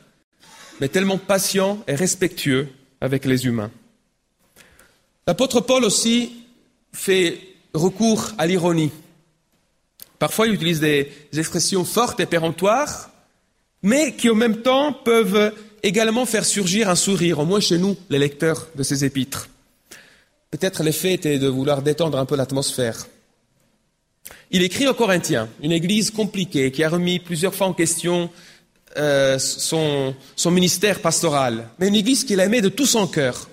mais 0.82 0.90
tellement 0.90 1.20
patient 1.20 1.84
et 1.88 1.94
respectueux 1.94 2.68
avec 3.00 3.26
les 3.26 3.46
humains. 3.46 3.72
L'apôtre 5.28 5.62
Paul 5.62 5.86
aussi 5.86 6.34
fait 6.92 7.40
recours 7.74 8.32
à 8.40 8.48
l'ironie. 8.48 8.92
Parfois, 10.18 10.48
il 10.48 10.56
utilise 10.56 10.80
des 10.80 11.12
expressions 11.38 11.86
fortes 11.86 12.20
et 12.20 12.26
péremptoires, 12.26 13.12
mais 13.84 14.16
qui 14.16 14.30
en 14.30 14.36
même 14.36 14.64
temps 14.64 14.92
peuvent 14.92 15.54
également 15.84 16.26
faire 16.26 16.46
surgir 16.46 16.90
un 16.90 16.96
sourire, 16.96 17.40
au 17.40 17.46
moins 17.46 17.60
chez 17.60 17.78
nous, 17.78 17.96
les 18.10 18.20
lecteurs 18.20 18.68
de 18.76 18.82
ces 18.82 19.06
épîtres. 19.06 19.50
Peut-être 20.52 20.84
l'effet 20.84 21.14
était 21.14 21.40
de 21.40 21.48
vouloir 21.48 21.82
détendre 21.82 22.18
un 22.18 22.26
peu 22.26 22.36
l'atmosphère. 22.36 23.08
Il 24.52 24.64
écrit 24.64 24.86
aux 24.88 24.94
Corinthiens, 24.94 25.48
une 25.64 25.72
église 25.72 26.12
compliquée 26.12 26.72
qui 26.72 26.84
a 26.84 26.90
remis 26.90 27.20
plusieurs 27.20 27.56
fois 27.56 27.68
en 27.68 27.74
question 27.74 28.30
euh, 28.98 29.40
son, 29.40 30.14
ministère 30.48 31.00
pastoral, 31.00 31.70
mais 31.80 31.88
une 31.88 31.96
église 31.96 32.26
qu'il 32.26 32.42
aimait 32.42 32.60
de 32.60 32.68
tout 32.68 32.86
son 32.86 33.08
cœur. 33.08 33.50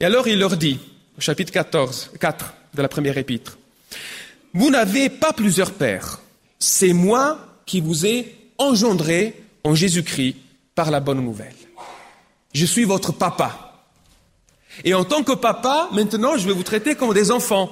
Et 0.00 0.06
alors 0.06 0.26
il 0.26 0.38
leur 0.38 0.56
dit, 0.56 0.78
au 1.18 1.20
chapitre 1.20 1.52
14, 1.52 2.12
4 2.18 2.54
de 2.74 2.82
la 2.82 2.88
première 2.88 3.18
épître, 3.18 3.58
Vous 4.54 4.70
n'avez 4.70 5.10
pas 5.10 5.34
plusieurs 5.34 5.72
pères, 5.72 6.22
c'est 6.58 6.94
moi 6.94 7.60
qui 7.66 7.82
vous 7.82 8.06
ai 8.06 8.34
engendré 8.56 9.42
en 9.64 9.74
Jésus-Christ 9.74 10.36
par 10.74 10.90
la 10.90 11.00
bonne 11.00 11.20
nouvelle. 11.20 11.54
Je 12.54 12.64
suis 12.64 12.84
votre 12.84 13.12
papa. 13.12 13.71
Et 14.84 14.94
en 14.94 15.04
tant 15.04 15.22
que 15.22 15.32
papa, 15.32 15.88
maintenant, 15.92 16.36
je 16.36 16.46
vais 16.46 16.54
vous 16.54 16.62
traiter 16.62 16.94
comme 16.94 17.12
des 17.14 17.30
enfants. 17.30 17.70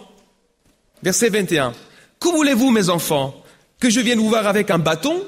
Verset 1.03 1.31
21. 1.31 1.73
Que 2.19 2.29
voulez-vous, 2.29 2.71
mes 2.71 2.91
enfants? 2.91 3.35
Que 3.79 3.89
je 3.89 4.01
vienne 4.01 4.19
vous 4.19 4.29
voir 4.29 4.47
avec 4.47 4.71
un 4.71 4.79
bâton 4.79 5.25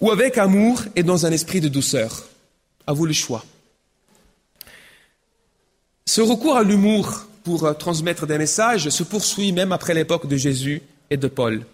ou 0.00 0.10
avec 0.10 0.38
amour 0.38 0.82
et 0.96 1.02
dans 1.02 1.26
un 1.26 1.30
esprit 1.30 1.60
de 1.60 1.68
douceur? 1.68 2.24
À 2.86 2.92
vous 2.92 3.06
le 3.06 3.12
choix. 3.12 3.44
Ce 6.06 6.20
recours 6.20 6.56
à 6.56 6.64
l'humour 6.64 7.26
pour 7.44 7.64
euh, 7.64 7.72
transmettre 7.72 8.26
des 8.26 8.36
messages 8.36 8.88
se 8.88 9.04
poursuit 9.04 9.52
même 9.52 9.70
après 9.70 9.94
l'époque 9.94 10.26
de 10.26 10.36
Jésus 10.36 10.82
et 11.08 11.16
de 11.16 11.28
Paul. 11.28 11.64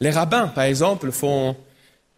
Les 0.00 0.10
rabbins, 0.10 0.48
par 0.48 0.64
exemple, 0.64 1.12
font 1.12 1.56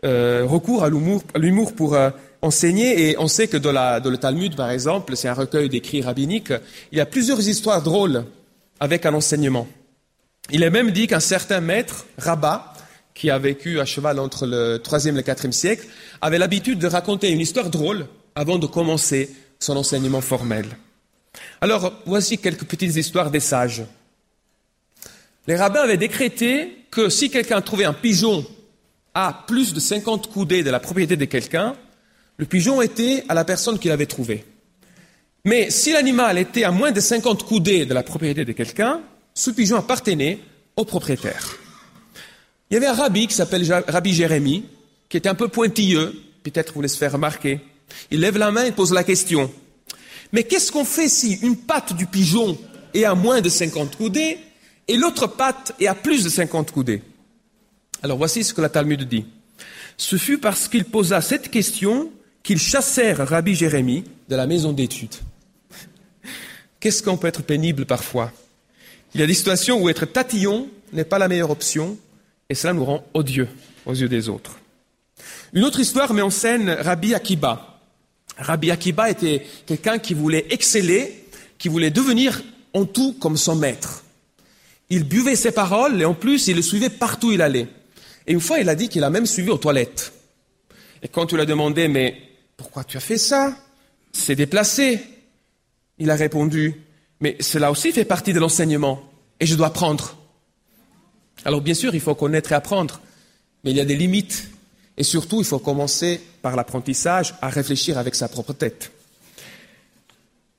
euh, 0.05 0.47
recours 0.47 0.83
à 0.83 0.89
l'humour 0.89 1.75
pour 1.75 1.95
euh, 1.95 2.11
enseigner, 2.43 3.11
et 3.11 3.19
on 3.19 3.29
sait 3.29 3.49
que 3.49 3.57
dans, 3.57 3.73
dans 3.73 4.11
le 4.11 4.19
Talmud, 4.19 4.57
par 4.57 4.71
exemple, 4.71 5.17
c'est 5.17 5.29
un 5.29 5.35
recueil 5.35 5.69
d'écrits 5.69 6.03
rabbiniques, 6.03 6.53
il 6.91 6.99
y 6.99 7.01
a 7.01 7.07
plusieurs 7.07 7.41
histoires 7.49 7.83
drôles 7.83 8.25
avec 8.81 9.07
un 9.07 9.15
enseignement. 9.15 9.69
Il 10.51 10.63
est 10.63 10.71
même 10.71 10.91
dit 10.91 11.07
qu'un 11.07 11.21
certain 11.21 11.61
maître, 11.61 12.05
Rabat, 12.19 12.75
qui 13.15 13.31
a 13.31 13.39
vécu 13.39 13.81
à 13.81 13.85
cheval 13.85 14.19
entre 14.19 14.47
le 14.47 14.79
3e 14.79 15.09
et 15.09 15.13
le 15.13 15.23
4e 15.23 15.53
siècle, 15.53 15.87
avait 16.21 16.39
l'habitude 16.39 16.79
de 16.79 16.89
raconter 16.89 17.31
une 17.31 17.41
histoire 17.41 17.71
drôle 17.71 18.07
avant 18.35 18.59
de 18.59 18.67
commencer 18.67 19.31
son 19.61 19.77
enseignement 19.77 20.21
formel. 20.21 20.67
Alors, 21.61 21.93
voici 22.07 22.39
quelques 22.39 22.65
petites 22.65 22.97
histoires 22.97 23.31
des 23.31 23.41
sages. 23.41 23.85
Les 25.47 25.57
rabbins 25.57 25.83
avaient 25.83 25.97
décrété 25.97 26.87
que 26.91 27.09
si 27.09 27.31
quelqu'un 27.31 27.61
trouvait 27.61 27.85
un 27.85 27.93
pigeon 27.93 28.45
à 29.15 29.45
plus 29.47 29.75
de 29.75 29.81
50 29.81 30.31
coudées 30.31 30.63
de 30.63 30.71
la 30.71 30.81
propriété 30.81 31.17
de 31.17 31.25
quelqu'un, 31.25 31.75
le 32.39 32.47
pigeon 32.47 32.83
était 32.83 33.25
à 33.29 33.35
la 33.35 33.45
personne 33.45 33.79
qui 33.79 33.89
l'avait 33.89 34.07
trouvé. 34.07 34.45
Mais 35.45 35.71
si 35.71 35.93
l'animal 35.93 36.39
était 36.39 36.65
à 36.65 36.71
moins 36.71 36.93
de 36.93 37.01
50 37.01 37.45
coudées 37.45 37.85
de 37.85 37.95
la 37.95 38.03
propriété 38.03 38.45
de 38.45 38.53
quelqu'un, 38.53 39.01
ce 39.35 39.51
pigeon 39.51 39.77
appartenait 39.77 40.39
au 40.77 40.85
propriétaire. 40.85 41.57
Il 42.71 42.75
y 42.75 42.77
avait 42.77 42.87
un 42.87 42.95
rabbi 42.95 43.27
qui 43.27 43.35
s'appelle 43.35 43.71
Rabbi 43.89 44.15
Jérémie, 44.15 44.65
qui 45.09 45.17
était 45.17 45.29
un 45.29 45.35
peu 45.35 45.49
pointilleux, 45.49 46.15
peut-être 46.43 46.73
vous 46.75 46.83
laisse 46.83 46.97
faire 46.97 47.13
remarquer. 47.13 47.61
Il 48.11 48.21
lève 48.21 48.39
la 48.39 48.51
main 48.51 48.65
et 48.65 48.73
pose 48.73 48.93
la 48.93 49.05
question. 49.05 49.53
Mais 50.33 50.45
qu'est-ce 50.45 50.73
qu'on 50.73 50.85
fait 50.85 51.09
si 51.09 51.35
une 51.43 51.57
patte 51.57 51.93
du 51.93 52.07
pigeon 52.07 52.57
est 52.95 53.05
à 53.05 53.15
moins 53.15 53.41
de 53.41 53.49
50 53.49 53.97
coudées 53.97 54.39
et 54.89 54.97
l'autre 54.97 55.27
patte 55.27 55.75
est 55.79 55.87
à 55.87 55.95
plus 55.95 56.25
de 56.25 56.29
50 56.31 56.71
coudées? 56.71 57.03
Alors 58.03 58.17
voici 58.17 58.43
ce 58.43 58.55
que 58.55 58.61
la 58.61 58.69
Talmud 58.69 59.03
dit. 59.03 59.27
Ce 59.97 60.17
fut 60.17 60.39
parce 60.39 60.69
qu'il 60.69 60.85
posa 60.85 61.21
cette 61.21 61.51
question 61.51 62.11
qu'ils 62.43 62.59
chassèrent 62.59 63.27
Rabbi 63.27 63.55
Jérémie 63.55 64.05
de 64.29 64.37
la 64.37 64.47
maison 64.47 64.73
d'études. 64.73 65.15
Qu'est-ce 66.81 67.03
qu'on 67.03 67.17
peut 67.17 67.29
être 67.29 67.43
pénible 67.43 67.87
parfois? 67.87 68.33
Il 69.15 69.21
y 69.21 69.25
a 69.25 69.27
des 69.27 69.35
situations 69.35 69.81
où 69.81 69.89
être 69.89 70.07
tatillon 70.07 70.69
n'est 70.93 71.05
pas 71.05 71.19
la 71.19 71.29
meilleure 71.29 71.51
option 71.51 71.97
et 72.49 72.55
cela 72.55 72.73
nous 72.73 72.85
rend 72.85 73.05
odieux 73.15 73.49
aux 73.87 73.95
yeux 73.95 74.09
des 74.09 74.29
autres. 74.29 74.59
Une 75.53 75.65
autre 75.65 75.81
histoire 75.81 76.13
met 76.15 76.23
en 76.23 76.31
scène 76.31 76.71
Rabbi 76.71 77.15
Akiba. 77.15 77.79
Rabbi 78.39 78.71
Akiba 78.71 79.11
était 79.11 79.47
quelqu'un 79.67 79.99
qui 79.99 80.15
voulait 80.15 80.47
exceller, 80.51 81.27
qui 81.59 81.69
voulait 81.69 81.91
devenir 81.91 82.43
en 82.73 82.87
tout 82.87 83.13
comme 83.21 83.37
son 83.37 83.55
maître. 83.55 84.03
Il 84.89 85.05
buvait 85.05 85.37
ses 85.37 85.53
paroles 85.53 86.01
et 86.01 86.05
en 86.05 86.15
plus 86.15 86.49
il 86.49 86.57
le 86.57 86.63
suivait 86.63 86.91
partout 86.91 87.29
où 87.29 87.33
il 87.33 87.43
allait. 87.43 87.69
Et 88.27 88.33
une 88.33 88.41
fois 88.41 88.59
il 88.59 88.69
a 88.69 88.75
dit 88.75 88.89
qu'il 88.89 89.05
a 89.05 89.11
même 89.11 89.27
suivi 89.27 89.51
aux 89.51 89.59
toilettes. 89.59 90.13
Et 91.03 91.09
quand 91.09 91.27
tu 91.27 91.35
lui 91.35 91.43
as 91.43 91.47
demandé 91.47 91.87
mais 91.87 92.32
pourquoi 92.57 92.85
tu 92.85 92.97
as 92.97 93.01
fait 93.01 93.19
ça? 93.19 93.57
C'est 94.13 94.35
déplacé. 94.35 95.01
Il 95.99 96.11
a 96.11 96.15
répondu 96.15 96.83
mais 97.23 97.37
cela 97.39 97.71
aussi 97.71 97.93
fait 97.93 98.05
partie 98.05 98.33
de 98.33 98.41
l'enseignement 98.41 99.01
et 99.39 99.47
je 99.47 99.55
dois 99.55 99.69
apprendre. 99.69 100.17
Alors 101.45 101.61
bien 101.61 101.75
sûr 101.75 101.95
il 101.95 102.01
faut 102.01 102.17
connaître 102.17 102.51
et 102.51 102.55
apprendre, 102.57 103.01
mais 103.63 103.71
il 103.71 103.77
y 103.77 103.81
a 103.81 103.85
des 103.85 103.97
limites 103.97 104.51
et 104.97 105.05
surtout, 105.05 105.39
il 105.39 105.47
faut 105.47 105.59
commencer 105.59 106.21
par 106.43 106.55
l'apprentissage 106.55 107.35
à 107.41 107.49
réfléchir 107.49 107.97
avec 107.97 108.15
sa 108.15 108.29
propre 108.29 108.53
tête. 108.53 108.93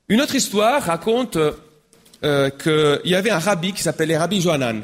Une 0.08 0.20
autre 0.20 0.34
histoire 0.34 0.82
raconte 0.82 1.38
euh, 2.24 2.50
qu'il 2.50 3.10
y 3.10 3.14
avait 3.14 3.30
un 3.30 3.38
rabbi 3.38 3.72
qui 3.72 3.82
s'appelait 3.82 4.18
Rabbi 4.18 4.40
Johanan. 4.40 4.82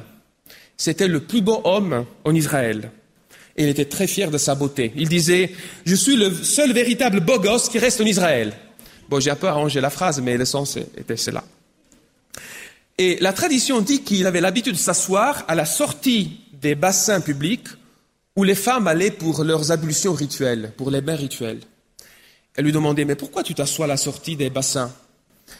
C'était 0.76 1.08
le 1.08 1.20
plus 1.20 1.40
beau 1.40 1.60
homme 1.64 2.06
en 2.24 2.34
Israël. 2.34 2.90
Et 3.56 3.64
il 3.64 3.68
était 3.68 3.84
très 3.84 4.06
fier 4.06 4.30
de 4.30 4.38
sa 4.38 4.54
beauté. 4.54 4.92
Il 4.96 5.08
disait, 5.08 5.50
je 5.84 5.94
suis 5.94 6.16
le 6.16 6.32
seul 6.32 6.72
véritable 6.72 7.20
beau 7.20 7.38
gosse 7.38 7.68
qui 7.68 7.78
reste 7.78 8.00
en 8.00 8.06
Israël. 8.06 8.52
Bon, 9.08 9.20
j'ai 9.20 9.30
un 9.30 9.36
peu 9.36 9.48
arrangé 9.48 9.80
la 9.80 9.90
phrase, 9.90 10.20
mais 10.20 10.36
le 10.36 10.44
sens 10.44 10.76
était 10.76 11.16
cela. 11.16 11.44
Et 12.96 13.16
la 13.20 13.32
tradition 13.32 13.80
dit 13.80 14.02
qu'il 14.02 14.26
avait 14.26 14.40
l'habitude 14.40 14.74
de 14.74 14.78
s'asseoir 14.78 15.44
à 15.48 15.54
la 15.54 15.64
sortie 15.64 16.40
des 16.52 16.74
bassins 16.74 17.20
publics 17.20 17.66
où 18.36 18.44
les 18.44 18.54
femmes 18.54 18.86
allaient 18.86 19.10
pour 19.10 19.42
leurs 19.42 19.72
ablutions 19.72 20.12
rituelles, 20.12 20.72
pour 20.76 20.90
les 20.90 21.00
bains 21.00 21.16
rituels. 21.16 21.60
Elle 22.54 22.64
lui 22.66 22.72
demandait, 22.72 23.04
mais 23.04 23.14
pourquoi 23.14 23.42
tu 23.42 23.54
t'assois 23.54 23.86
à 23.86 23.88
la 23.88 23.96
sortie 23.96 24.36
des 24.36 24.50
bassins? 24.50 24.92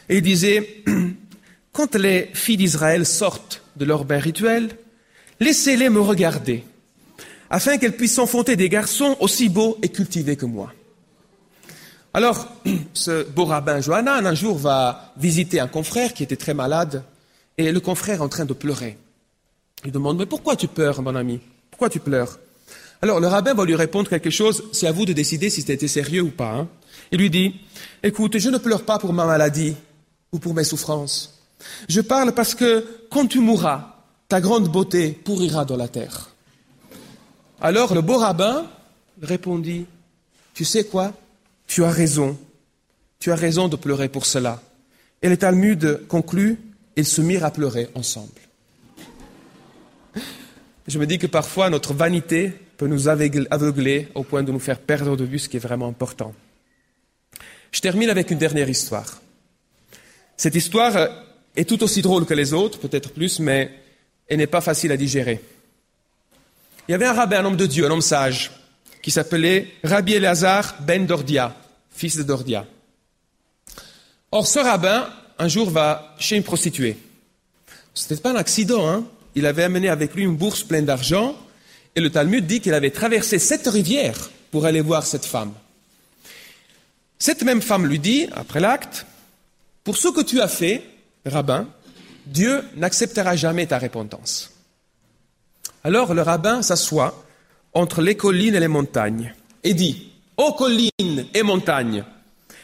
Et 0.07 0.17
il 0.17 0.21
disait, 0.21 0.83
quand 1.71 1.95
les 1.95 2.29
filles 2.33 2.57
d'Israël 2.57 3.05
sortent 3.05 3.63
de 3.75 3.85
leurs 3.85 4.05
bains 4.05 4.19
rituels, 4.19 4.69
laissez-les 5.39 5.89
me 5.89 5.99
regarder, 5.99 6.63
afin 7.51 7.77
qu'elles 7.77 7.95
puissent 7.95 8.15
s'enfanter 8.15 8.55
des 8.55 8.69
garçons 8.69 9.17
aussi 9.19 9.49
beaux 9.49 9.77
et 9.83 9.89
cultivés 9.89 10.37
que 10.37 10.45
moi. 10.45 10.73
Alors, 12.13 12.47
ce 12.93 13.23
beau 13.29 13.45
rabbin 13.45 13.81
Johanan, 13.81 14.25
un 14.25 14.33
jour, 14.33 14.57
va 14.57 15.13
visiter 15.17 15.59
un 15.59 15.67
confrère 15.67 16.13
qui 16.13 16.23
était 16.23 16.37
très 16.37 16.53
malade, 16.53 17.03
et 17.57 17.71
le 17.71 17.79
confrère 17.81 18.15
est 18.15 18.23
en 18.23 18.29
train 18.29 18.45
de 18.45 18.53
pleurer. 18.53 18.97
Il 19.83 19.91
demande, 19.91 20.17
mais 20.17 20.25
pourquoi 20.25 20.55
tu 20.55 20.67
pleures, 20.67 21.01
mon 21.01 21.15
ami? 21.15 21.41
Pourquoi 21.69 21.89
tu 21.89 21.99
pleures? 21.99 22.39
Alors 23.01 23.19
le 23.19 23.27
rabbin 23.27 23.53
va 23.53 23.65
lui 23.65 23.75
répondre 23.75 24.09
quelque 24.09 24.29
chose, 24.29 24.63
c'est 24.71 24.87
à 24.87 24.91
vous 24.91 25.05
de 25.05 25.13
décider 25.13 25.49
si 25.49 25.61
c'était 25.61 25.87
sérieux 25.87 26.21
ou 26.21 26.29
pas. 26.29 26.51
Hein. 26.51 26.67
Il 27.11 27.19
lui 27.19 27.29
dit, 27.29 27.55
écoute, 28.03 28.37
je 28.37 28.49
ne 28.49 28.59
pleure 28.59 28.83
pas 28.83 28.99
pour 28.99 29.11
ma 29.11 29.25
maladie 29.25 29.75
ou 30.31 30.39
pour 30.39 30.53
mes 30.53 30.63
souffrances. 30.63 31.41
Je 31.89 31.99
parle 31.99 32.33
parce 32.33 32.55
que 32.55 32.85
quand 33.09 33.25
tu 33.25 33.39
mourras, 33.39 33.95
ta 34.29 34.39
grande 34.39 34.69
beauté 34.69 35.11
pourrira 35.11 35.65
dans 35.65 35.77
la 35.77 35.87
terre. 35.87 36.30
Alors 37.61 37.93
le 37.93 38.01
beau 38.01 38.17
rabbin 38.17 38.65
répondit, 39.21 39.85
tu 40.55 40.65
sais 40.65 40.85
quoi? 40.85 41.13
Tu 41.67 41.83
as 41.83 41.91
raison. 41.91 42.37
Tu 43.19 43.31
as 43.31 43.35
raison 43.35 43.67
de 43.67 43.75
pleurer 43.75 44.09
pour 44.09 44.25
cela. 44.25 44.61
Et 45.21 45.29
le 45.29 45.37
Talmud 45.37 46.07
conclut, 46.07 46.59
ils 46.95 47.05
se 47.05 47.21
mirent 47.21 47.45
à 47.45 47.51
pleurer 47.51 47.89
ensemble. 47.93 48.41
Je 50.87 50.97
me 50.97 51.05
dis 51.05 51.19
que 51.19 51.27
parfois 51.27 51.69
notre 51.69 51.93
vanité 51.93 52.51
peut 52.77 52.87
nous 52.87 53.07
aveugler 53.07 54.07
au 54.15 54.23
point 54.23 54.41
de 54.41 54.51
nous 54.51 54.59
faire 54.59 54.79
perdre 54.79 55.15
de 55.15 55.23
vue 55.23 55.37
ce 55.37 55.47
qui 55.47 55.57
est 55.57 55.61
vraiment 55.61 55.87
important. 55.87 56.33
Je 57.71 57.79
termine 57.79 58.09
avec 58.09 58.31
une 58.31 58.39
dernière 58.39 58.69
histoire. 58.69 59.21
Cette 60.35 60.55
histoire 60.55 61.09
est 61.55 61.69
tout 61.69 61.83
aussi 61.83 62.01
drôle 62.01 62.25
que 62.25 62.33
les 62.33 62.53
autres, 62.53 62.79
peut-être 62.79 63.11
plus, 63.11 63.39
mais 63.39 63.71
elle 64.27 64.39
n'est 64.39 64.47
pas 64.47 64.61
facile 64.61 64.91
à 64.91 64.97
digérer. 64.97 65.39
Il 66.87 66.91
y 66.91 66.95
avait 66.95 67.05
un 67.05 67.13
rabbin, 67.13 67.39
un 67.39 67.45
homme 67.45 67.57
de 67.57 67.65
Dieu, 67.65 67.85
un 67.85 67.91
homme 67.91 68.01
sage, 68.01 68.51
qui 69.01 69.11
s'appelait 69.11 69.73
Rabbi 69.83 70.13
Elazar 70.13 70.75
ben 70.81 71.05
Dordia, 71.05 71.55
fils 71.91 72.17
de 72.17 72.23
Dordia. 72.23 72.65
Or, 74.31 74.47
ce 74.47 74.59
rabbin, 74.59 75.09
un 75.37 75.47
jour, 75.47 75.69
va 75.69 76.15
chez 76.19 76.35
une 76.35 76.43
prostituée. 76.43 76.97
Ce 77.93 78.03
n'était 78.09 78.21
pas 78.21 78.31
un 78.31 78.35
accident, 78.35 78.87
hein. 78.89 79.05
Il 79.35 79.45
avait 79.45 79.63
amené 79.63 79.89
avec 79.89 80.13
lui 80.13 80.23
une 80.23 80.35
bourse 80.35 80.63
pleine 80.63 80.85
d'argent 80.85 81.37
et 81.95 82.01
le 82.01 82.09
Talmud 82.09 82.45
dit 82.45 82.59
qu'il 82.59 82.73
avait 82.73 82.91
traversé 82.91 83.39
cette 83.39 83.67
rivière 83.67 84.29
pour 84.51 84.65
aller 84.65 84.81
voir 84.81 85.05
cette 85.05 85.25
femme. 85.25 85.53
Cette 87.17 87.43
même 87.43 87.61
femme 87.61 87.85
lui 87.85 87.99
dit, 87.99 88.27
après 88.33 88.59
l'acte, 88.59 89.05
Pour 89.83 89.97
ce 89.97 90.09
que 90.09 90.21
tu 90.21 90.39
as 90.41 90.47
fait, 90.47 90.83
rabbin, 91.25 91.67
Dieu 92.27 92.63
n'acceptera 92.75 93.35
jamais 93.35 93.65
ta 93.65 93.79
repentance. 93.79 94.50
Alors 95.83 96.13
le 96.13 96.21
rabbin 96.21 96.61
s'assoit 96.61 97.23
entre 97.73 98.01
les 98.01 98.15
collines 98.15 98.55
et 98.55 98.59
les 98.59 98.67
montagnes 98.67 99.33
et 99.63 99.73
dit, 99.73 100.11
Ô 100.37 100.53
collines 100.53 101.25
et 101.33 101.43
montagnes, 101.43 102.03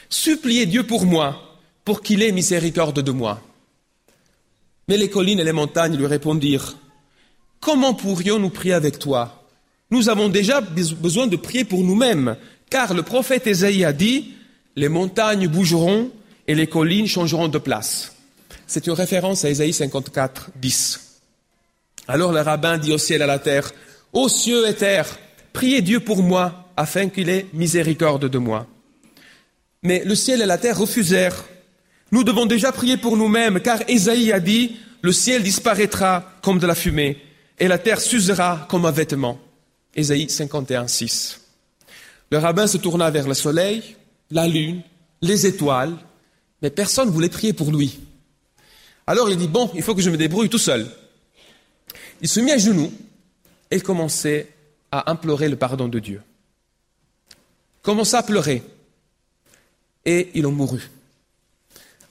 suppliez 0.09 0.65
Dieu 0.65 0.83
pour 0.83 1.05
moi, 1.05 1.57
pour 1.83 2.01
qu'il 2.01 2.21
ait 2.21 2.31
miséricorde 2.31 3.01
de 3.01 3.11
moi. 3.11 3.41
Mais 4.87 4.97
les 4.97 5.09
collines 5.09 5.39
et 5.39 5.43
les 5.43 5.51
montagnes 5.51 5.97
lui 5.97 6.05
répondirent, 6.05 6.77
Comment 7.59 7.93
pourrions-nous 7.93 8.51
prier 8.51 8.73
avec 8.73 8.99
toi? 8.99 9.43
Nous 9.89 10.09
avons 10.09 10.29
déjà 10.29 10.61
besoin 10.61 11.27
de 11.27 11.35
prier 11.37 11.63
pour 11.63 11.83
nous-mêmes, 11.83 12.35
car 12.69 12.93
le 12.93 13.03
prophète 13.03 13.47
Ésaïe 13.47 13.83
a 13.83 13.93
dit, 13.93 14.33
les 14.75 14.89
montagnes 14.89 15.47
bougeront 15.47 16.11
et 16.47 16.55
les 16.55 16.67
collines 16.67 17.07
changeront 17.07 17.47
de 17.47 17.57
place. 17.57 18.15
C'est 18.67 18.85
une 18.85 18.93
référence 18.93 19.43
à 19.43 19.49
Ésaïe 19.49 19.73
54, 19.73 20.51
10. 20.55 21.06
Alors 22.07 22.31
le 22.31 22.41
rabbin 22.41 22.77
dit 22.77 22.93
au 22.93 22.97
ciel 22.97 23.21
et 23.21 23.23
à 23.25 23.27
la 23.27 23.39
terre, 23.39 23.71
Ô 24.13 24.29
cieux 24.29 24.67
et 24.67 24.73
terre, 24.73 25.19
priez 25.51 25.81
Dieu 25.81 25.99
pour 25.99 26.23
moi, 26.23 26.65
afin 26.77 27.09
qu'il 27.09 27.29
ait 27.29 27.47
miséricorde 27.53 28.29
de 28.29 28.37
moi. 28.37 28.67
Mais 29.83 30.03
le 30.05 30.15
ciel 30.15 30.41
et 30.41 30.45
la 30.45 30.57
terre 30.57 30.77
refusèrent. 30.77 31.43
Nous 32.11 32.23
devons 32.23 32.45
déjà 32.45 32.71
prier 32.71 32.97
pour 32.97 33.17
nous-mêmes, 33.17 33.59
car 33.59 33.79
Ésaïe 33.89 34.31
a 34.31 34.39
dit, 34.39 34.77
le 35.01 35.11
ciel 35.11 35.43
disparaîtra 35.43 36.31
comme 36.41 36.59
de 36.59 36.67
la 36.67 36.75
fumée, 36.75 37.17
et 37.59 37.67
la 37.67 37.77
terre 37.77 37.99
s'usera 37.99 38.65
comme 38.69 38.85
un 38.85 38.91
vêtement. 38.91 39.39
Ésaïe 39.95 40.29
51, 40.29 40.87
6. 40.87 41.41
Le 42.31 42.37
rabbin 42.37 42.67
se 42.67 42.77
tourna 42.77 43.09
vers 43.09 43.27
le 43.27 43.33
soleil, 43.33 43.83
la 44.31 44.47
lune, 44.47 44.81
les 45.21 45.45
étoiles, 45.45 45.97
mais 46.61 46.69
personne 46.69 47.07
ne 47.07 47.13
voulait 47.13 47.29
prier 47.29 47.53
pour 47.53 47.71
lui. 47.71 47.99
Alors 49.05 49.29
il 49.29 49.37
dit, 49.37 49.47
bon, 49.47 49.69
il 49.75 49.81
faut 49.81 49.95
que 49.95 50.01
je 50.01 50.09
me 50.09 50.17
débrouille 50.17 50.49
tout 50.49 50.57
seul. 50.57 50.87
Il 52.21 52.27
se 52.27 52.39
mit 52.39 52.51
à 52.51 52.57
genoux 52.57 52.91
et 53.69 53.79
commençait 53.81 54.49
à 54.91 55.11
implorer 55.11 55.49
le 55.49 55.55
pardon 55.55 55.87
de 55.87 55.99
Dieu. 55.99 56.21
commença 57.81 58.19
à 58.19 58.23
pleurer 58.23 58.63
et 60.03 60.29
il 60.33 60.45
en 60.45 60.51
mourut. 60.51 60.89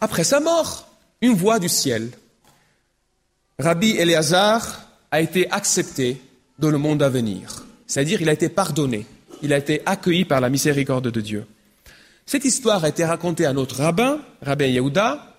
Après 0.00 0.24
sa 0.24 0.40
mort, 0.40 0.88
une 1.20 1.34
voix 1.34 1.58
du 1.58 1.68
ciel. 1.68 2.10
Rabbi 3.58 3.90
Eleazar 3.96 4.88
a 5.10 5.20
été 5.20 5.50
accepté 5.50 6.20
dans 6.58 6.70
le 6.70 6.78
monde 6.78 7.02
à 7.02 7.08
venir. 7.08 7.64
C'est-à-dire, 7.86 8.20
il 8.22 8.28
a 8.28 8.32
été 8.32 8.48
pardonné. 8.48 9.06
Il 9.42 9.52
a 9.52 9.58
été 9.58 9.82
accueilli 9.86 10.24
par 10.24 10.40
la 10.40 10.48
miséricorde 10.48 11.10
de 11.10 11.20
Dieu. 11.20 11.46
Cette 12.26 12.44
histoire 12.44 12.84
a 12.84 12.88
été 12.88 13.04
racontée 13.04 13.46
à 13.46 13.52
notre 13.52 13.76
rabbin, 13.76 14.20
rabbin 14.42 14.66
Yehuda, 14.66 15.34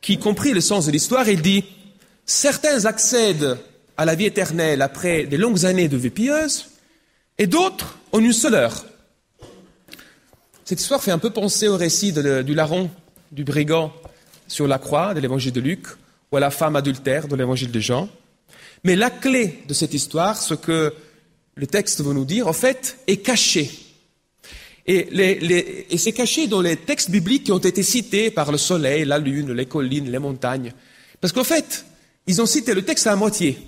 qui 0.00 0.18
comprit 0.18 0.52
le 0.52 0.60
sens 0.60 0.86
de 0.86 0.90
l'histoire. 0.90 1.28
Il 1.28 1.42
dit, 1.42 1.64
certains 2.24 2.84
accèdent 2.84 3.58
à 3.96 4.04
la 4.04 4.14
vie 4.14 4.26
éternelle 4.26 4.82
après 4.82 5.24
des 5.24 5.36
longues 5.36 5.64
années 5.64 5.88
de 5.88 5.96
vie 5.96 6.10
pieuse, 6.10 6.66
et 7.38 7.46
d'autres 7.46 7.98
en 8.12 8.20
une 8.20 8.32
seule 8.32 8.54
heure. 8.54 8.84
Cette 10.64 10.80
histoire 10.80 11.02
fait 11.02 11.12
un 11.12 11.18
peu 11.18 11.30
penser 11.30 11.68
au 11.68 11.76
récit 11.76 12.12
du 12.12 12.54
larron, 12.54 12.90
du 13.30 13.44
brigand 13.44 13.92
sur 14.48 14.66
la 14.66 14.78
croix 14.78 15.14
de 15.14 15.20
l'évangile 15.20 15.52
de 15.52 15.60
Luc, 15.60 15.86
ou 16.32 16.36
à 16.36 16.40
la 16.40 16.50
femme 16.50 16.76
adultère 16.76 17.28
de 17.28 17.36
l'évangile 17.36 17.70
de 17.70 17.80
Jean. 17.80 18.08
Mais 18.84 18.96
la 18.96 19.10
clé 19.10 19.62
de 19.68 19.74
cette 19.74 19.94
histoire, 19.94 20.36
ce 20.36 20.54
que 20.54 20.92
le 21.54 21.66
texte 21.66 22.02
veut 22.02 22.12
nous 22.12 22.24
dire, 22.24 22.48
en 22.48 22.52
fait, 22.52 22.98
est 23.06 23.18
caché. 23.18 23.70
Et, 24.86 25.08
et 25.90 25.98
c'est 25.98 26.12
caché 26.12 26.46
dans 26.46 26.60
les 26.60 26.76
textes 26.76 27.10
bibliques 27.10 27.44
qui 27.44 27.52
ont 27.52 27.58
été 27.58 27.82
cités 27.82 28.30
par 28.30 28.52
le 28.52 28.58
soleil, 28.58 29.04
la 29.04 29.18
lune, 29.18 29.52
les 29.52 29.66
collines, 29.66 30.10
les 30.10 30.18
montagnes. 30.18 30.72
Parce 31.20 31.32
qu'en 31.32 31.44
fait, 31.44 31.84
ils 32.26 32.40
ont 32.40 32.46
cité 32.46 32.74
le 32.74 32.82
texte 32.82 33.06
à 33.06 33.10
la 33.10 33.16
moitié. 33.16 33.58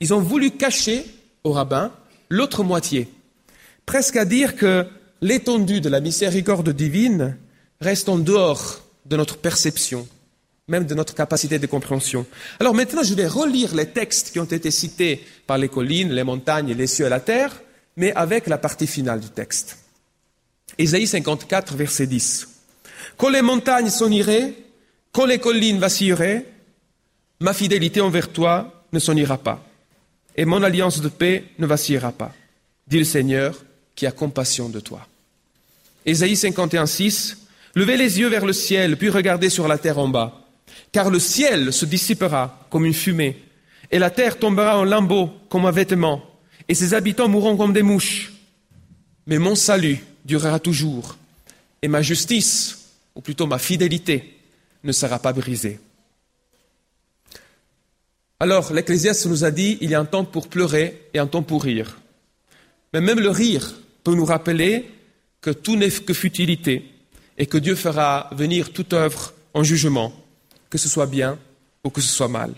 Ils 0.00 0.14
ont 0.14 0.20
voulu 0.20 0.50
cacher 0.52 1.04
au 1.44 1.52
rabbin 1.52 1.92
l'autre 2.30 2.62
moitié. 2.62 3.08
Presque 3.86 4.16
à 4.16 4.24
dire 4.24 4.56
que 4.56 4.86
l'étendue 5.20 5.80
de 5.80 5.88
la 5.88 6.00
miséricorde 6.00 6.70
divine 6.70 7.36
reste 7.80 8.08
en 8.08 8.18
dehors 8.18 8.80
de 9.06 9.16
notre 9.16 9.38
perception, 9.38 10.06
même 10.68 10.84
de 10.84 10.94
notre 10.94 11.14
capacité 11.14 11.58
de 11.58 11.66
compréhension. 11.66 12.26
Alors 12.60 12.74
maintenant, 12.74 13.02
je 13.02 13.14
vais 13.14 13.26
relire 13.26 13.74
les 13.74 13.86
textes 13.86 14.30
qui 14.30 14.40
ont 14.40 14.44
été 14.44 14.70
cités 14.70 15.24
par 15.46 15.58
les 15.58 15.68
collines, 15.68 16.12
les 16.12 16.24
montagnes, 16.24 16.74
les 16.74 16.86
cieux 16.86 17.06
et 17.06 17.10
la 17.10 17.20
terre, 17.20 17.62
mais 17.96 18.12
avec 18.14 18.46
la 18.46 18.58
partie 18.58 18.86
finale 18.86 19.20
du 19.20 19.30
texte. 19.30 19.78
Ésaïe 20.76 21.06
54, 21.06 21.74
verset 21.74 22.06
10. 22.06 22.48
Quand 23.16 23.30
les 23.30 23.42
montagnes 23.42 23.90
s'eniraient, 23.90 24.54
quand 25.12 25.26
les 25.26 25.38
collines 25.38 25.78
vacilleraient, 25.78 26.44
ma 27.40 27.52
fidélité 27.52 28.00
envers 28.00 28.28
toi 28.28 28.84
ne 28.92 28.98
s'en 28.98 29.16
ira 29.16 29.38
pas, 29.38 29.64
et 30.38 30.44
mon 30.44 30.62
alliance 30.62 31.00
de 31.00 31.08
paix 31.08 31.44
ne 31.58 31.66
vacillera 31.66 32.12
pas, 32.12 32.32
dit 32.86 32.98
le 32.98 33.04
Seigneur 33.04 33.60
qui 33.96 34.06
a 34.06 34.12
compassion 34.12 34.68
de 34.68 34.78
toi. 34.78 35.04
Ésaïe 36.06 36.36
51, 36.36 36.86
6. 36.86 37.38
Levez 37.74 37.96
les 37.96 38.20
yeux 38.20 38.28
vers 38.28 38.46
le 38.46 38.52
ciel, 38.52 38.96
puis 38.96 39.10
regardez 39.10 39.50
sur 39.50 39.66
la 39.66 39.78
terre 39.78 39.98
en 39.98 40.06
bas. 40.06 40.46
Car 40.92 41.10
le 41.10 41.18
ciel 41.18 41.72
se 41.72 41.84
dissipera 41.84 42.66
comme 42.70 42.86
une 42.86 42.94
fumée, 42.94 43.42
et 43.90 43.98
la 43.98 44.10
terre 44.10 44.38
tombera 44.38 44.78
en 44.78 44.84
lambeaux 44.84 45.28
comme 45.48 45.66
un 45.66 45.72
vêtement, 45.72 46.22
et 46.68 46.74
ses 46.74 46.94
habitants 46.94 47.28
mourront 47.28 47.56
comme 47.56 47.72
des 47.72 47.82
mouches. 47.82 48.32
Mais 49.26 49.38
mon 49.38 49.56
salut 49.56 49.98
durera 50.24 50.60
toujours, 50.60 51.16
et 51.82 51.88
ma 51.88 52.00
justice, 52.00 52.92
ou 53.16 53.20
plutôt 53.20 53.48
ma 53.48 53.58
fidélité, 53.58 54.38
ne 54.84 54.92
sera 54.92 55.18
pas 55.18 55.32
brisée. 55.32 55.80
Alors, 58.40 58.72
l'Ecclésiaste 58.72 59.26
nous 59.26 59.44
a 59.44 59.50
dit, 59.50 59.78
il 59.80 59.90
y 59.90 59.94
a 59.96 60.00
un 60.00 60.04
temps 60.04 60.24
pour 60.24 60.48
pleurer 60.48 61.08
et 61.12 61.18
un 61.18 61.26
temps 61.26 61.42
pour 61.42 61.64
rire. 61.64 61.98
Mais 62.92 63.00
même 63.00 63.18
le 63.18 63.30
rire 63.30 63.74
peut 64.04 64.14
nous 64.14 64.24
rappeler 64.24 64.88
que 65.40 65.50
tout 65.50 65.76
n'est 65.76 65.90
que 65.90 66.14
futilité 66.14 66.84
et 67.36 67.46
que 67.46 67.58
Dieu 67.58 67.74
fera 67.74 68.30
venir 68.32 68.72
toute 68.72 68.92
œuvre 68.92 69.34
en 69.54 69.64
jugement, 69.64 70.12
que 70.70 70.78
ce 70.78 70.88
soit 70.88 71.06
bien 71.06 71.38
ou 71.82 71.90
que 71.90 72.00
ce 72.00 72.08
soit 72.08 72.28
mal. 72.28 72.54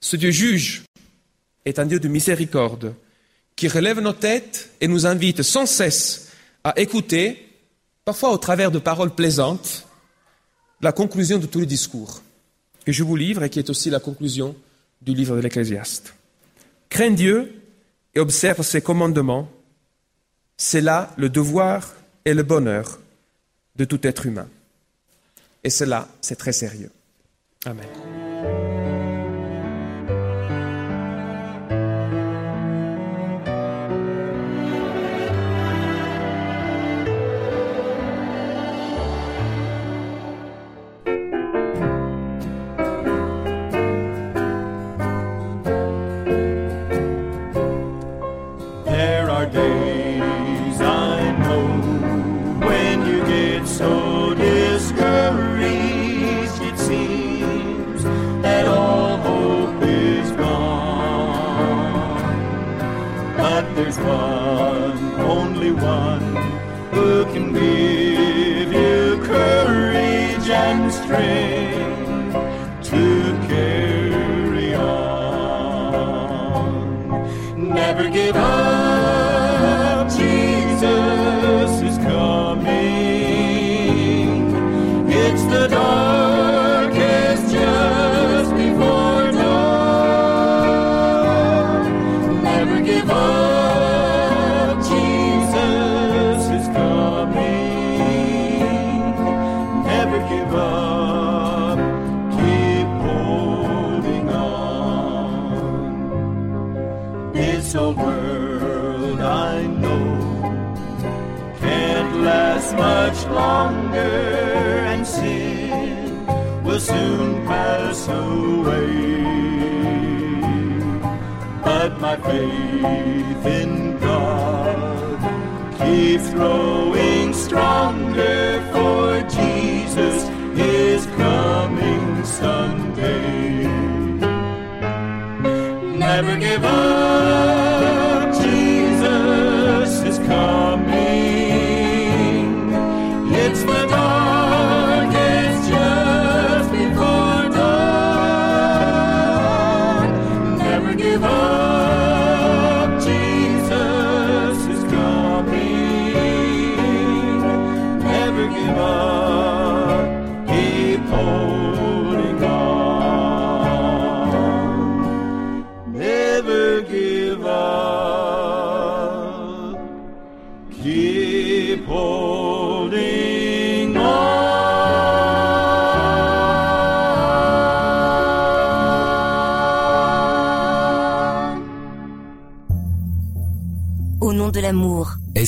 Ce 0.00 0.16
Dieu 0.16 0.32
juge 0.32 0.82
est 1.64 1.78
un 1.78 1.86
Dieu 1.86 2.00
de 2.00 2.08
miséricorde 2.08 2.94
qui 3.54 3.68
relève 3.68 4.00
nos 4.00 4.12
têtes 4.12 4.70
et 4.80 4.88
nous 4.88 5.06
invite 5.06 5.42
sans 5.42 5.66
cesse 5.66 6.32
à 6.64 6.78
écouter, 6.78 7.48
parfois 8.04 8.32
au 8.32 8.38
travers 8.38 8.70
de 8.70 8.78
paroles 8.78 9.14
plaisantes, 9.14 9.86
la 10.80 10.92
conclusion 10.92 11.38
de 11.38 11.46
tous 11.46 11.60
les 11.60 11.66
discours 11.66 12.22
que 12.84 12.92
je 12.92 13.04
vous 13.04 13.16
livre 13.16 13.42
et 13.42 13.50
qui 13.50 13.58
est 13.58 13.70
aussi 13.70 13.90
la 13.90 14.00
conclusion 14.00 14.56
du 15.02 15.14
livre 15.14 15.36
de 15.36 15.40
l'Ecclésiaste. 15.40 16.14
Crains 16.88 17.10
Dieu 17.10 17.52
et 18.14 18.20
observe 18.20 18.62
ses 18.62 18.80
commandements 18.80 19.48
c'est 20.58 20.80
là 20.80 21.14
le 21.16 21.30
devoir 21.30 21.94
et 22.24 22.34
le 22.34 22.42
bonheur 22.42 22.98
de 23.76 23.84
tout 23.84 24.04
être 24.06 24.26
humain. 24.26 24.48
Et 25.64 25.70
cela, 25.70 26.08
c'est 26.20 26.36
très 26.36 26.52
sérieux. 26.52 26.90
Amen. 27.64 27.86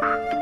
Bye. 0.00 0.39